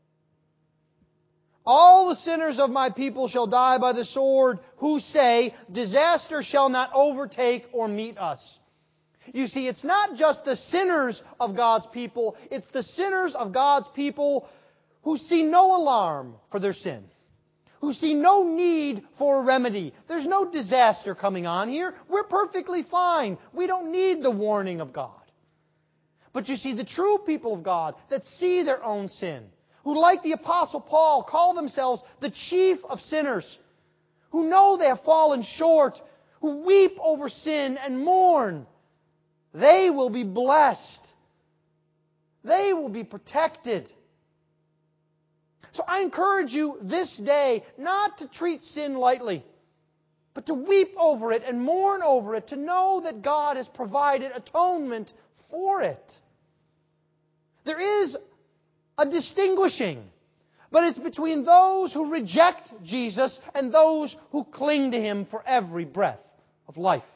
All 1.67 2.09
the 2.09 2.15
sinners 2.15 2.59
of 2.59 2.71
my 2.71 2.91
people 2.91 3.27
shall 3.27 3.47
die 3.47 3.79
by 3.79 3.93
the 3.93 4.05
sword, 4.05 4.59
who 4.77 5.01
say, 5.01 5.55
disaster 5.71 6.43
shall 6.43 6.69
not 6.69 6.91
overtake 6.95 7.67
or 7.73 7.89
meet 7.89 8.19
us. 8.19 8.59
You 9.33 9.47
see, 9.47 9.67
it's 9.67 9.85
not 9.85 10.17
just 10.17 10.45
the 10.45 10.57
sinners 10.57 11.23
of 11.41 11.57
God's 11.57 11.87
people, 11.87 12.37
it's 12.51 12.69
the 12.69 12.83
sinners 12.83 13.35
of 13.35 13.53
God's 13.53 13.89
people 13.89 14.47
who 15.03 15.17
see 15.17 15.43
no 15.43 15.77
alarm 15.77 16.35
for 16.51 16.59
their 16.59 16.75
sin, 16.75 17.05
who 17.81 17.95
see 17.95 18.13
no 18.13 18.45
need 18.45 19.03
for 19.15 19.41
a 19.41 19.43
remedy. 19.45 19.95
There's 20.07 20.27
no 20.27 20.45
disaster 20.51 21.15
coming 21.15 21.47
on 21.47 21.71
here. 21.71 21.95
We're 22.09 22.25
perfectly 22.25 22.83
fine. 22.83 23.39
We 23.55 23.67
don't 23.67 23.91
need 23.91 24.23
the 24.23 24.31
warning 24.31 24.83
of 24.83 24.93
God. 24.93 25.11
But 26.35 26.51
you 26.51 26.57
see, 26.57 26.73
the 26.73 26.85
true 26.85 27.19
people 27.19 27.55
of 27.55 27.63
God 27.63 27.95
that 28.09 28.25
see 28.25 28.63
their 28.63 28.85
own 28.85 29.09
sin, 29.09 29.49
who, 29.85 29.99
like 30.01 30.23
the 30.23 30.33
Apostle 30.33 30.81
Paul, 30.81 31.23
call 31.23 31.55
themselves 31.55 32.03
the 32.21 32.31
chief 32.31 32.85
of 32.85 33.01
sinners, 33.01 33.59
who 34.31 34.49
know 34.49 34.77
they 34.77 34.87
have 34.87 35.03
fallen 35.03 35.43
short, 35.43 36.03
who 36.41 36.63
weep 36.65 36.99
over 37.01 37.29
sin 37.29 37.79
and 37.79 38.01
mourn, 38.05 38.67
they 39.53 39.89
will 39.91 40.11
be 40.11 40.25
blessed. 40.25 41.07
They 42.43 42.73
will 42.73 42.89
be 42.89 43.05
protected. 43.05 43.91
So 45.73 45.85
I 45.87 46.01
encourage 46.01 46.53
you 46.55 46.79
this 46.83 47.17
day 47.17 47.63
not 47.79 48.19
to 48.19 48.27
treat 48.27 48.63
sin 48.63 48.97
lightly, 48.97 49.45
but 50.35 50.47
to 50.47 50.55
weep 50.55 50.95
over 50.99 51.33
it 51.33 51.45
and 51.47 51.61
mourn 51.63 52.03
over 52.03 52.35
it, 52.35 52.49
to 52.49 52.57
know 52.57 53.03
that 53.05 53.23
God 53.23 53.57
has 53.57 53.69
provided 53.69 54.33
atonement 54.35 55.13
for 55.51 55.83
it. 55.83 56.21
There 57.65 58.03
is 58.03 58.19
a 58.99 59.07
distinguishing, 59.07 60.03
but 60.71 60.85
it's 60.85 60.99
between 60.99 61.45
those 61.45 61.93
who 61.93 62.13
reject 62.13 62.73
Jesus 62.83 63.41
and 63.55 63.73
those 63.73 64.17
who 64.31 64.45
cling 64.45 64.93
to 64.93 65.01
Him 65.01 65.25
for 65.25 65.43
every 65.47 65.85
breath 65.85 66.21
of 66.69 66.77
life. 66.77 67.09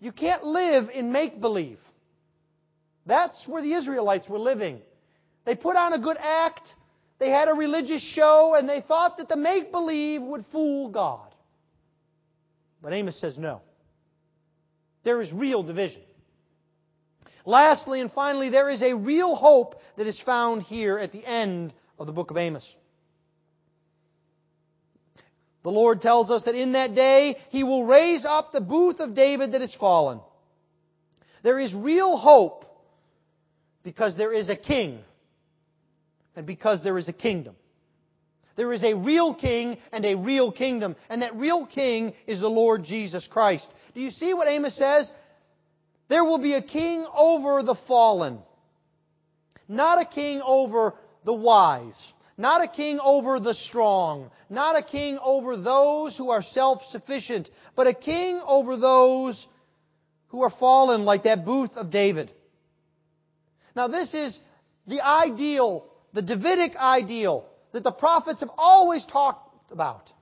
You 0.00 0.12
can't 0.12 0.44
live 0.44 0.90
in 0.92 1.12
make 1.12 1.40
believe. 1.40 1.78
That's 3.06 3.46
where 3.46 3.62
the 3.62 3.72
Israelites 3.74 4.28
were 4.28 4.38
living. 4.38 4.80
They 5.44 5.54
put 5.54 5.76
on 5.76 5.92
a 5.92 5.98
good 5.98 6.16
act, 6.18 6.74
they 7.18 7.30
had 7.30 7.48
a 7.48 7.54
religious 7.54 8.02
show, 8.02 8.54
and 8.56 8.68
they 8.68 8.80
thought 8.80 9.18
that 9.18 9.28
the 9.28 9.36
make 9.36 9.72
believe 9.72 10.22
would 10.22 10.46
fool 10.46 10.88
God. 10.88 11.34
But 12.82 12.92
Amos 12.92 13.16
says 13.16 13.38
no. 13.38 13.60
There 15.02 15.20
is 15.20 15.32
real 15.32 15.62
division. 15.62 16.02
Lastly 17.50 18.00
and 18.00 18.12
finally, 18.12 18.48
there 18.48 18.70
is 18.70 18.80
a 18.80 18.94
real 18.94 19.34
hope 19.34 19.82
that 19.96 20.06
is 20.06 20.20
found 20.20 20.62
here 20.62 20.98
at 20.98 21.10
the 21.10 21.26
end 21.26 21.72
of 21.98 22.06
the 22.06 22.12
book 22.12 22.30
of 22.30 22.36
Amos. 22.36 22.76
The 25.64 25.72
Lord 25.72 26.00
tells 26.00 26.30
us 26.30 26.44
that 26.44 26.54
in 26.54 26.72
that 26.72 26.94
day 26.94 27.36
He 27.50 27.64
will 27.64 27.84
raise 27.84 28.24
up 28.24 28.52
the 28.52 28.60
booth 28.60 29.00
of 29.00 29.14
David 29.14 29.52
that 29.52 29.62
is 29.62 29.74
fallen. 29.74 30.20
There 31.42 31.58
is 31.58 31.74
real 31.74 32.16
hope 32.16 32.66
because 33.82 34.14
there 34.14 34.32
is 34.32 34.48
a 34.48 34.56
king 34.56 35.02
and 36.36 36.46
because 36.46 36.84
there 36.84 36.98
is 36.98 37.08
a 37.08 37.12
kingdom. 37.12 37.56
There 38.54 38.72
is 38.72 38.84
a 38.84 38.94
real 38.94 39.34
king 39.34 39.78
and 39.90 40.06
a 40.06 40.14
real 40.14 40.52
kingdom, 40.52 40.94
and 41.08 41.22
that 41.22 41.34
real 41.34 41.66
king 41.66 42.12
is 42.28 42.38
the 42.38 42.50
Lord 42.50 42.84
Jesus 42.84 43.26
Christ. 43.26 43.74
Do 43.94 44.00
you 44.00 44.10
see 44.10 44.34
what 44.34 44.46
Amos 44.46 44.74
says? 44.74 45.10
There 46.10 46.24
will 46.24 46.38
be 46.38 46.54
a 46.54 46.60
king 46.60 47.06
over 47.16 47.62
the 47.62 47.74
fallen, 47.76 48.40
not 49.68 50.00
a 50.00 50.04
king 50.04 50.42
over 50.42 50.96
the 51.22 51.32
wise, 51.32 52.12
not 52.36 52.64
a 52.64 52.66
king 52.66 52.98
over 52.98 53.38
the 53.38 53.54
strong, 53.54 54.32
not 54.48 54.76
a 54.76 54.82
king 54.82 55.20
over 55.22 55.56
those 55.56 56.16
who 56.16 56.30
are 56.30 56.42
self-sufficient, 56.42 57.48
but 57.76 57.86
a 57.86 57.92
king 57.92 58.40
over 58.44 58.76
those 58.76 59.46
who 60.30 60.42
are 60.42 60.50
fallen 60.50 61.04
like 61.04 61.22
that 61.22 61.44
booth 61.44 61.76
of 61.76 61.90
David. 61.90 62.32
Now 63.76 63.86
this 63.86 64.12
is 64.12 64.40
the 64.88 65.02
ideal 65.02 65.86
the 66.12 66.22
Davidic 66.22 66.74
ideal 66.76 67.46
that 67.70 67.84
the 67.84 67.92
prophets 67.92 68.40
have 68.40 68.50
always 68.58 69.06
talked 69.06 69.70
about. 69.70 70.12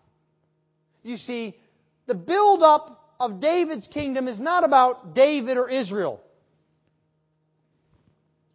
You 1.03 1.17
see, 1.17 1.57
the 2.07 2.15
build-up 2.15 3.08
of 3.21 3.41
David's 3.41 3.89
kingdom 3.89 4.29
is 4.29 4.39
not 4.39 4.65
about 4.65 5.15
David 5.15 5.57
or 5.57 5.69
Israel. 5.69 6.21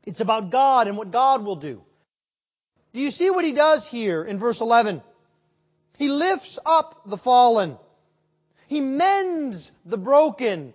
It's 0.05 0.19
about 0.19 0.49
God 0.49 0.87
and 0.87 0.97
what 0.97 1.11
God 1.11 1.43
will 1.43 1.55
do. 1.55 1.83
Do 2.93 3.01
you 3.01 3.11
see 3.11 3.29
what 3.29 3.45
he 3.45 3.53
does 3.53 3.87
here 3.87 4.23
in 4.23 4.37
verse 4.37 4.61
11? 4.61 5.01
He 5.97 6.09
lifts 6.09 6.59
up 6.65 7.01
the 7.05 7.17
fallen. 7.17 7.77
He 8.67 8.81
mends 8.81 9.71
the 9.85 9.97
broken. 9.97 10.73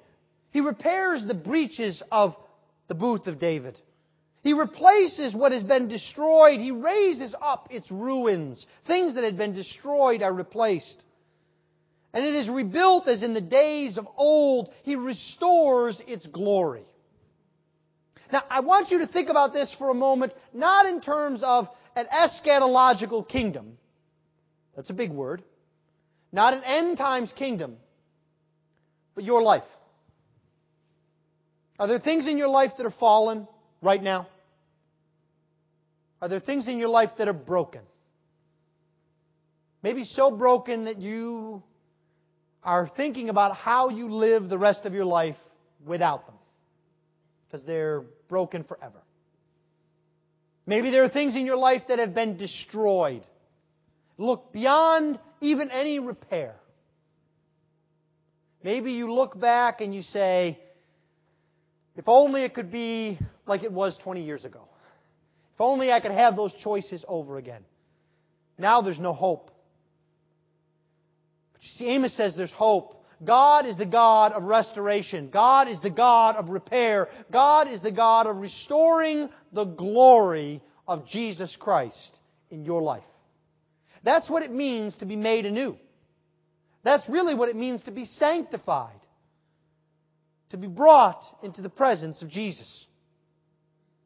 He 0.50 0.60
repairs 0.60 1.24
the 1.24 1.34
breaches 1.34 2.02
of 2.10 2.36
the 2.88 2.94
booth 2.94 3.26
of 3.26 3.38
David. 3.38 3.78
He 4.42 4.52
replaces 4.54 5.34
what 5.34 5.52
has 5.52 5.64
been 5.64 5.88
destroyed. 5.88 6.60
He 6.60 6.70
raises 6.70 7.34
up 7.40 7.68
its 7.70 7.90
ruins. 7.90 8.66
Things 8.84 9.14
that 9.14 9.24
had 9.24 9.36
been 9.36 9.52
destroyed 9.52 10.22
are 10.22 10.32
replaced. 10.32 11.04
And 12.12 12.24
it 12.24 12.34
is 12.34 12.48
rebuilt 12.48 13.06
as 13.08 13.22
in 13.22 13.34
the 13.34 13.40
days 13.40 13.98
of 13.98 14.08
old. 14.16 14.72
He 14.82 14.96
restores 14.96 16.00
its 16.06 16.26
glory. 16.26 16.84
Now, 18.32 18.42
I 18.50 18.60
want 18.60 18.90
you 18.90 18.98
to 18.98 19.06
think 19.06 19.28
about 19.28 19.52
this 19.52 19.72
for 19.72 19.90
a 19.90 19.94
moment, 19.94 20.34
not 20.52 20.86
in 20.86 21.00
terms 21.00 21.42
of 21.42 21.68
an 21.96 22.06
eschatological 22.06 23.26
kingdom. 23.26 23.78
That's 24.76 24.90
a 24.90 24.94
big 24.94 25.10
word. 25.10 25.42
Not 26.32 26.54
an 26.54 26.62
end 26.64 26.98
times 26.98 27.32
kingdom, 27.32 27.76
but 29.14 29.24
your 29.24 29.40
life. 29.42 29.64
Are 31.78 31.86
there 31.86 31.98
things 31.98 32.26
in 32.26 32.36
your 32.36 32.48
life 32.48 32.76
that 32.76 32.86
are 32.86 32.90
fallen? 32.90 33.46
right 33.80 34.02
now? 34.02 34.26
Are 36.20 36.28
there 36.28 36.40
things 36.40 36.68
in 36.68 36.78
your 36.78 36.88
life 36.88 37.16
that 37.16 37.28
are 37.28 37.32
broken? 37.32 37.82
Maybe 39.82 40.04
so 40.04 40.30
broken 40.30 40.84
that 40.84 41.00
you 41.00 41.62
are 42.62 42.86
thinking 42.86 43.28
about 43.28 43.56
how 43.56 43.88
you 43.88 44.08
live 44.08 44.48
the 44.48 44.58
rest 44.58 44.86
of 44.86 44.94
your 44.94 45.04
life 45.04 45.42
without 45.84 46.26
them 46.26 46.34
because 47.46 47.64
they're 47.64 48.02
broken 48.28 48.62
forever. 48.62 49.00
Maybe 50.66 50.90
there 50.90 51.04
are 51.04 51.08
things 51.08 51.34
in 51.34 51.46
your 51.46 51.56
life 51.56 51.86
that 51.88 51.98
have 51.98 52.14
been 52.14 52.36
destroyed. 52.36 53.22
Look 54.18 54.52
beyond 54.52 55.18
even 55.40 55.70
any 55.70 55.98
repair. 55.98 56.54
Maybe 58.62 58.92
you 58.92 59.12
look 59.12 59.38
back 59.38 59.80
and 59.80 59.94
you 59.94 60.02
say, 60.02 60.58
if 61.96 62.08
only 62.08 62.42
it 62.42 62.54
could 62.54 62.70
be 62.70 63.18
like 63.46 63.62
it 63.62 63.72
was 63.72 63.96
20 63.96 64.22
years 64.22 64.44
ago. 64.44 64.60
If 65.54 65.60
only 65.60 65.92
I 65.92 66.00
could 66.00 66.12
have 66.12 66.36
those 66.36 66.52
choices 66.52 67.04
over 67.08 67.38
again. 67.38 67.64
Now 68.58 68.80
there's 68.80 69.00
no 69.00 69.12
hope. 69.12 69.50
See, 71.60 71.88
Amos 71.88 72.12
says 72.12 72.34
there's 72.34 72.52
hope. 72.52 72.94
God 73.24 73.66
is 73.66 73.76
the 73.76 73.86
God 73.86 74.32
of 74.32 74.44
restoration. 74.44 75.28
God 75.30 75.68
is 75.68 75.80
the 75.80 75.90
God 75.90 76.36
of 76.36 76.50
repair. 76.50 77.08
God 77.30 77.68
is 77.68 77.82
the 77.82 77.90
God 77.90 78.26
of 78.26 78.40
restoring 78.40 79.28
the 79.52 79.64
glory 79.64 80.60
of 80.86 81.04
Jesus 81.04 81.56
Christ 81.56 82.20
in 82.50 82.64
your 82.64 82.80
life. 82.80 83.06
That's 84.04 84.30
what 84.30 84.44
it 84.44 84.52
means 84.52 84.96
to 84.96 85.06
be 85.06 85.16
made 85.16 85.46
anew. 85.46 85.76
That's 86.84 87.08
really 87.08 87.34
what 87.34 87.48
it 87.48 87.56
means 87.56 87.82
to 87.84 87.90
be 87.90 88.04
sanctified 88.04 89.00
to 90.50 90.56
be 90.56 90.66
brought 90.66 91.24
into 91.42 91.62
the 91.62 91.68
presence 91.68 92.22
of 92.22 92.28
Jesus. 92.28 92.86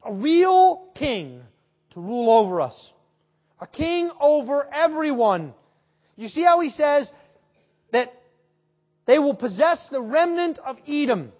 A 0.04 0.12
real 0.12 0.76
king 0.94 1.42
to 1.90 2.00
rule 2.00 2.30
over 2.30 2.60
us. 2.60 2.92
A 3.60 3.66
king 3.66 4.10
over 4.20 4.66
everyone. 4.72 5.54
You 6.16 6.28
see 6.28 6.42
how 6.42 6.60
he 6.60 6.68
says 6.68 7.12
they 9.12 9.18
will 9.18 9.34
possess 9.34 9.90
the 9.90 10.00
remnant 10.00 10.58
of 10.58 10.80
Edom 10.88 11.32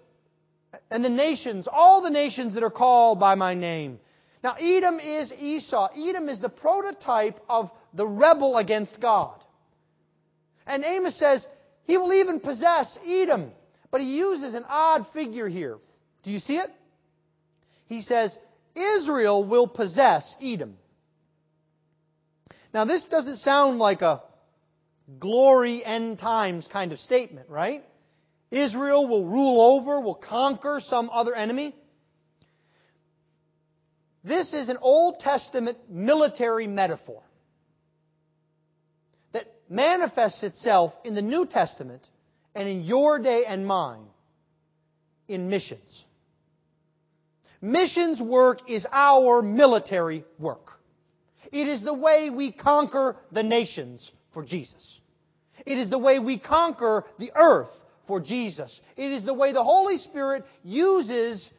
and 0.91 1.03
the 1.03 1.09
nations, 1.09 1.67
all 1.67 2.01
the 2.01 2.11
nations 2.11 2.53
that 2.53 2.61
are 2.61 2.69
called 2.69 3.19
by 3.19 3.33
my 3.33 3.55
name. 3.55 3.97
Now, 4.43 4.55
Edom 4.61 4.99
is 4.99 5.33
Esau. 5.33 5.89
Edom 5.97 6.29
is 6.29 6.39
the 6.39 6.49
prototype 6.49 7.43
of 7.49 7.71
the 7.91 8.05
rebel 8.05 8.57
against 8.57 8.99
God. 8.99 9.43
And 10.67 10.83
Amos 10.85 11.15
says 11.15 11.47
he 11.87 11.97
will 11.97 12.13
even 12.13 12.39
possess 12.39 12.99
Edom. 13.07 13.51
But 13.89 14.01
he 14.01 14.17
uses 14.19 14.53
an 14.53 14.65
odd 14.69 15.07
figure 15.07 15.47
here. 15.47 15.79
Do 16.21 16.29
you 16.29 16.37
see 16.37 16.57
it? 16.57 16.71
He 17.87 18.01
says, 18.01 18.37
Israel 18.75 19.43
will 19.43 19.65
possess 19.65 20.35
Edom. 20.39 20.77
Now, 22.71 22.85
this 22.85 23.01
doesn't 23.01 23.37
sound 23.37 23.79
like 23.79 24.03
a 24.03 24.21
glory 25.19 25.83
end 25.83 26.19
times 26.19 26.67
kind 26.67 26.91
of 26.91 26.99
statement, 26.99 27.49
right? 27.49 27.83
Israel 28.51 29.07
will 29.07 29.25
rule 29.25 29.61
over, 29.61 29.99
will 29.99 30.15
conquer 30.15 30.79
some 30.79 31.09
other 31.11 31.33
enemy. 31.33 31.75
This 34.23 34.53
is 34.53 34.69
an 34.69 34.77
Old 34.81 35.19
Testament 35.19 35.77
military 35.89 36.67
metaphor 36.67 37.21
that 39.33 39.51
manifests 39.69 40.43
itself 40.43 40.97
in 41.03 41.13
the 41.13 41.21
New 41.21 41.45
Testament 41.45 42.07
and 42.55 42.69
in 42.69 42.83
your 42.83 43.19
day 43.19 43.43
and 43.45 43.65
mine 43.65 44.05
in 45.27 45.49
missions. 45.49 46.05
Missions 47.61 48.21
work 48.21 48.69
is 48.69 48.87
our 48.91 49.41
military 49.41 50.25
work. 50.37 50.79
It 51.51 51.67
is 51.67 51.81
the 51.81 51.93
way 51.93 52.29
we 52.29 52.51
conquer 52.51 53.17
the 53.31 53.43
nations 53.43 54.11
for 54.33 54.43
Jesus. 54.43 54.99
It 55.65 55.77
is 55.77 55.89
the 55.89 55.97
way 55.97 56.19
we 56.19 56.37
conquer 56.37 57.05
the 57.17 57.31
earth 57.35 57.83
for 58.05 58.19
Jesus. 58.19 58.81
It 58.97 59.11
is 59.11 59.23
the 59.25 59.33
way 59.33 59.53
the 59.53 59.63
Holy 59.63 59.97
Spirit 59.97 60.45
uses 60.63 61.51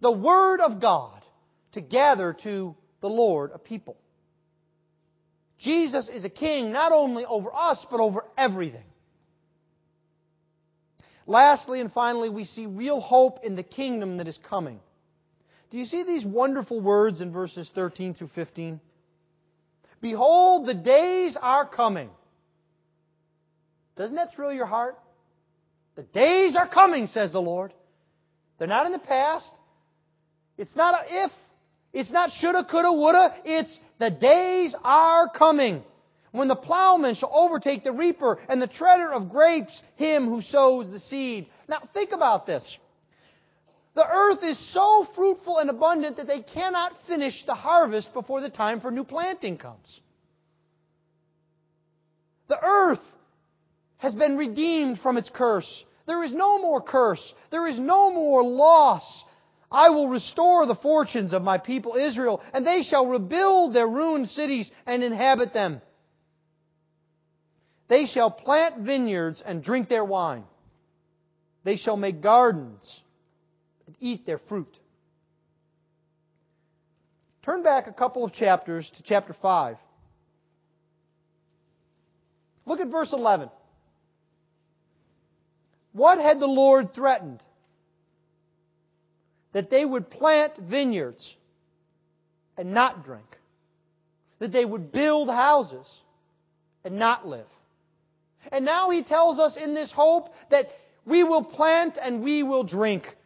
the 0.00 0.10
Word 0.10 0.60
of 0.60 0.80
God 0.80 1.20
to 1.72 1.80
gather 1.80 2.32
to 2.32 2.74
the 3.00 3.10
Lord 3.10 3.50
a 3.52 3.58
people. 3.58 3.96
Jesus 5.58 6.08
is 6.08 6.24
a 6.24 6.28
king 6.30 6.72
not 6.72 6.92
only 6.92 7.24
over 7.24 7.50
us, 7.54 7.84
but 7.84 8.00
over 8.00 8.24
everything. 8.36 8.84
Lastly 11.26 11.80
and 11.80 11.92
finally, 11.92 12.28
we 12.28 12.44
see 12.44 12.66
real 12.66 13.00
hope 13.00 13.44
in 13.44 13.54
the 13.54 13.62
kingdom 13.62 14.16
that 14.16 14.26
is 14.26 14.38
coming. 14.38 14.80
Do 15.70 15.78
you 15.78 15.84
see 15.84 16.02
these 16.02 16.26
wonderful 16.26 16.80
words 16.80 17.20
in 17.20 17.30
verses 17.30 17.70
13 17.70 18.14
through 18.14 18.28
15? 18.28 18.80
Behold, 20.02 20.66
the 20.66 20.74
days 20.74 21.38
are 21.38 21.64
coming. 21.64 22.10
Doesn't 23.96 24.16
that 24.16 24.34
thrill 24.34 24.52
your 24.52 24.66
heart? 24.66 24.98
The 25.94 26.02
days 26.02 26.56
are 26.56 26.66
coming, 26.66 27.06
says 27.06 27.32
the 27.32 27.40
Lord. 27.40 27.72
They're 28.58 28.68
not 28.68 28.86
in 28.86 28.92
the 28.92 28.98
past. 28.98 29.56
It's 30.58 30.76
not 30.76 30.94
a 30.94 31.24
if. 31.24 31.44
It's 31.92 32.10
not 32.10 32.32
shoulda, 32.32 32.64
coulda, 32.64 32.92
woulda. 32.92 33.34
It's 33.44 33.78
the 33.98 34.10
days 34.10 34.74
are 34.84 35.28
coming 35.28 35.84
when 36.32 36.48
the 36.48 36.56
plowman 36.56 37.14
shall 37.14 37.30
overtake 37.32 37.84
the 37.84 37.92
reaper 37.92 38.38
and 38.48 38.60
the 38.60 38.66
treader 38.66 39.12
of 39.12 39.28
grapes 39.28 39.82
him 39.96 40.26
who 40.26 40.40
sows 40.40 40.90
the 40.90 40.98
seed. 40.98 41.46
Now 41.68 41.78
think 41.92 42.12
about 42.12 42.46
this. 42.46 42.76
The 43.94 44.08
earth 44.08 44.42
is 44.42 44.58
so 44.58 45.04
fruitful 45.04 45.58
and 45.58 45.68
abundant 45.68 46.16
that 46.16 46.26
they 46.26 46.40
cannot 46.40 46.96
finish 46.96 47.44
the 47.44 47.54
harvest 47.54 48.14
before 48.14 48.40
the 48.40 48.48
time 48.48 48.80
for 48.80 48.90
new 48.90 49.04
planting 49.04 49.58
comes. 49.58 50.00
The 52.48 52.58
earth 52.62 53.14
has 53.98 54.14
been 54.14 54.38
redeemed 54.38 54.98
from 54.98 55.18
its 55.18 55.28
curse. 55.28 55.84
There 56.06 56.22
is 56.22 56.32
no 56.32 56.58
more 56.58 56.80
curse. 56.80 57.34
There 57.50 57.66
is 57.66 57.78
no 57.78 58.10
more 58.10 58.42
loss. 58.42 59.24
I 59.70 59.90
will 59.90 60.08
restore 60.08 60.64
the 60.64 60.74
fortunes 60.74 61.34
of 61.34 61.42
my 61.42 61.58
people 61.58 61.96
Israel, 61.96 62.42
and 62.54 62.66
they 62.66 62.82
shall 62.82 63.06
rebuild 63.06 63.74
their 63.74 63.86
ruined 63.86 64.28
cities 64.28 64.72
and 64.86 65.04
inhabit 65.04 65.52
them. 65.52 65.82
They 67.88 68.06
shall 68.06 68.30
plant 68.30 68.78
vineyards 68.78 69.42
and 69.42 69.62
drink 69.62 69.88
their 69.88 70.04
wine. 70.04 70.44
They 71.64 71.76
shall 71.76 71.98
make 71.98 72.22
gardens 72.22 73.02
and 73.92 73.96
eat 74.00 74.26
their 74.26 74.38
fruit. 74.38 74.78
Turn 77.42 77.62
back 77.62 77.88
a 77.88 77.92
couple 77.92 78.24
of 78.24 78.32
chapters 78.32 78.90
to 78.90 79.02
chapter 79.02 79.32
5. 79.32 79.76
Look 82.64 82.80
at 82.80 82.88
verse 82.88 83.12
11. 83.12 83.50
What 85.92 86.18
had 86.18 86.40
the 86.40 86.46
Lord 86.46 86.92
threatened? 86.92 87.42
That 89.52 89.68
they 89.68 89.84
would 89.84 90.08
plant 90.08 90.56
vineyards 90.56 91.36
and 92.56 92.72
not 92.72 93.04
drink. 93.04 93.26
That 94.38 94.52
they 94.52 94.64
would 94.64 94.92
build 94.92 95.28
houses 95.28 96.00
and 96.84 96.96
not 96.98 97.26
live. 97.26 97.46
And 98.50 98.64
now 98.64 98.90
he 98.90 99.02
tells 99.02 99.38
us 99.38 99.56
in 99.56 99.74
this 99.74 99.92
hope 99.92 100.34
that 100.50 100.74
we 101.04 101.24
will 101.24 101.44
plant 101.44 101.98
and 102.00 102.22
we 102.22 102.42
will 102.42 102.64
drink. 102.64 103.16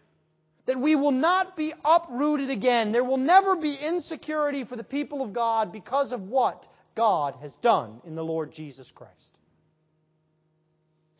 That 0.66 0.78
we 0.80 0.96
will 0.96 1.12
not 1.12 1.56
be 1.56 1.72
uprooted 1.84 2.50
again. 2.50 2.92
There 2.92 3.04
will 3.04 3.16
never 3.16 3.56
be 3.56 3.74
insecurity 3.74 4.64
for 4.64 4.76
the 4.76 4.84
people 4.84 5.22
of 5.22 5.32
God 5.32 5.72
because 5.72 6.12
of 6.12 6.28
what 6.28 6.66
God 6.94 7.36
has 7.40 7.54
done 7.56 8.00
in 8.04 8.16
the 8.16 8.24
Lord 8.24 8.52
Jesus 8.52 8.90
Christ. 8.90 9.38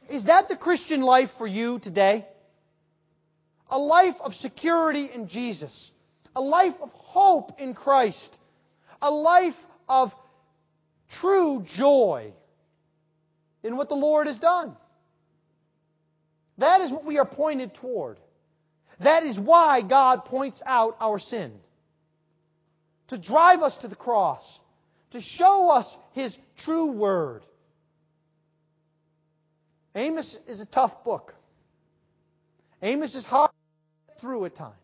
Is 0.09 0.24
that 0.24 0.49
the 0.49 0.57
Christian 0.57 1.01
life 1.01 1.30
for 1.32 1.47
you 1.47 1.78
today? 1.78 2.26
A 3.70 3.78
life 3.78 4.20
of 4.20 4.34
security 4.34 5.11
in 5.12 5.28
Jesus. 5.28 5.90
A 6.34 6.40
life 6.40 6.74
of 6.82 6.92
hope 6.92 7.61
in 7.61 7.74
Christ. 7.74 8.40
A 9.03 9.11
life 9.11 9.66
of 9.88 10.14
true 11.09 11.62
joy 11.66 12.32
in 13.62 13.76
what 13.76 13.88
the 13.88 13.97
Lord 13.97 14.26
has 14.26 14.38
done. 14.38 14.76
That 16.59 16.80
is 16.80 16.90
what 16.90 17.05
we 17.05 17.18
are 17.18 17.26
pointed 17.26 17.74
toward. 17.74 18.18
That 19.01 19.24
is 19.24 19.38
why 19.38 19.82
God 19.82 20.24
points 20.24 20.62
out 20.64 20.97
our 21.01 21.18
sin. 21.18 21.53
To 23.09 23.18
drive 23.18 23.62
us 23.62 23.78
to 23.78 23.88
the 23.88 23.97
cross. 23.97 24.61
To 25.11 25.20
show 25.20 25.70
us 25.70 25.97
His 26.12 26.36
true 26.57 26.86
word. 26.86 27.44
Amos 29.94 30.38
is 30.47 30.61
a 30.61 30.66
tough 30.66 31.05
book. 31.05 31.34
Amos 32.82 33.14
is 33.14 33.24
hard 33.24 33.51
through 34.18 34.44
at 34.44 34.55
times. 34.55 34.74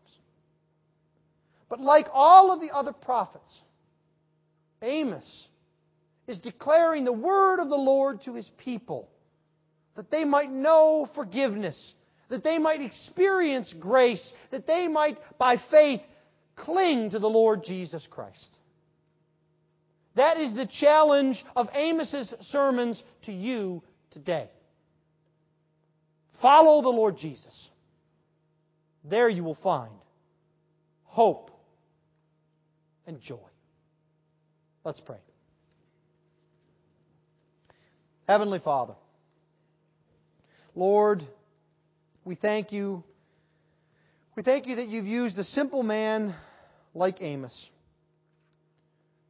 But 1.69 1.79
like 1.79 2.07
all 2.13 2.51
of 2.51 2.61
the 2.61 2.71
other 2.71 2.93
prophets, 2.93 3.61
Amos 4.81 5.47
is 6.27 6.39
declaring 6.39 7.03
the 7.03 7.11
word 7.11 7.59
of 7.59 7.69
the 7.69 7.77
Lord 7.77 8.21
to 8.21 8.33
his 8.33 8.49
people 8.49 9.09
that 9.95 10.09
they 10.09 10.25
might 10.25 10.51
know 10.51 11.05
forgiveness, 11.05 11.93
that 12.33 12.43
they 12.43 12.57
might 12.57 12.81
experience 12.81 13.73
grace, 13.73 14.33
that 14.49 14.65
they 14.65 14.87
might, 14.87 15.19
by 15.37 15.55
faith, 15.55 16.03
cling 16.55 17.11
to 17.11 17.19
the 17.19 17.29
Lord 17.29 17.63
Jesus 17.63 18.07
Christ. 18.07 18.57
That 20.15 20.37
is 20.37 20.55
the 20.55 20.65
challenge 20.65 21.45
of 21.55 21.69
Amos's 21.75 22.33
sermons 22.39 23.03
to 23.23 23.31
you 23.31 23.83
today. 24.09 24.49
Follow 26.31 26.81
the 26.81 26.89
Lord 26.89 27.17
Jesus. 27.17 27.69
There 29.03 29.29
you 29.29 29.43
will 29.43 29.53
find 29.53 29.93
hope 31.03 31.51
and 33.05 33.21
joy. 33.21 33.37
Let's 34.83 35.01
pray. 35.01 35.19
Heavenly 38.27 38.57
Father, 38.57 38.95
Lord, 40.73 41.23
we 42.25 42.35
thank 42.35 42.71
you. 42.71 43.03
We 44.35 44.43
thank 44.43 44.67
you 44.67 44.77
that 44.77 44.87
you've 44.87 45.07
used 45.07 45.37
a 45.39 45.43
simple 45.43 45.83
man 45.83 46.33
like 46.95 47.21
Amos 47.21 47.69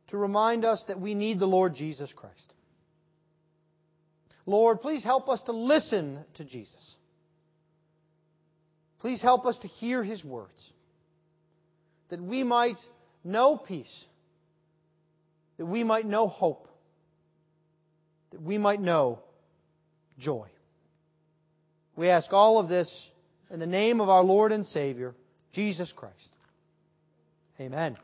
to 0.08 0.18
remind 0.18 0.64
us 0.64 0.86
that 0.86 1.00
we 1.00 1.16
need 1.16 1.39
the 1.39 1.48
Lord 1.48 1.74
Jesus 1.74 2.14
Christ. 2.14 2.54
Lord, 4.46 4.82
please 4.82 5.04
help 5.04 5.30
us 5.30 5.44
to 5.44 5.54
listen 5.54 6.20
to 6.36 6.44
Jesus. 6.44 6.98
Please 9.00 9.22
help 9.22 9.46
us 9.46 9.60
to 9.60 9.68
hear 9.68 10.04
his 10.04 10.24
words, 10.24 10.72
that 12.10 12.22
we 12.22 12.44
might 12.44 12.88
know 13.24 13.58
peace, 13.58 14.06
that 15.58 15.66
we 15.66 15.84
might 15.84 16.06
know 16.06 16.28
hope, 16.28 16.70
that 18.32 18.41
we 18.41 18.58
might 18.58 18.80
know 18.80 19.20
joy. 20.18 20.48
We 21.96 22.10
ask 22.10 22.34
all 22.34 22.60
of 22.60 22.68
this 22.68 23.10
in 23.50 23.60
the 23.60 23.68
name 23.68 24.02
of 24.02 24.10
our 24.10 24.24
Lord 24.24 24.52
and 24.52 24.66
Savior, 24.66 25.14
Jesus 25.52 25.91
Christ. 25.91 26.34
Amen. 27.60 27.96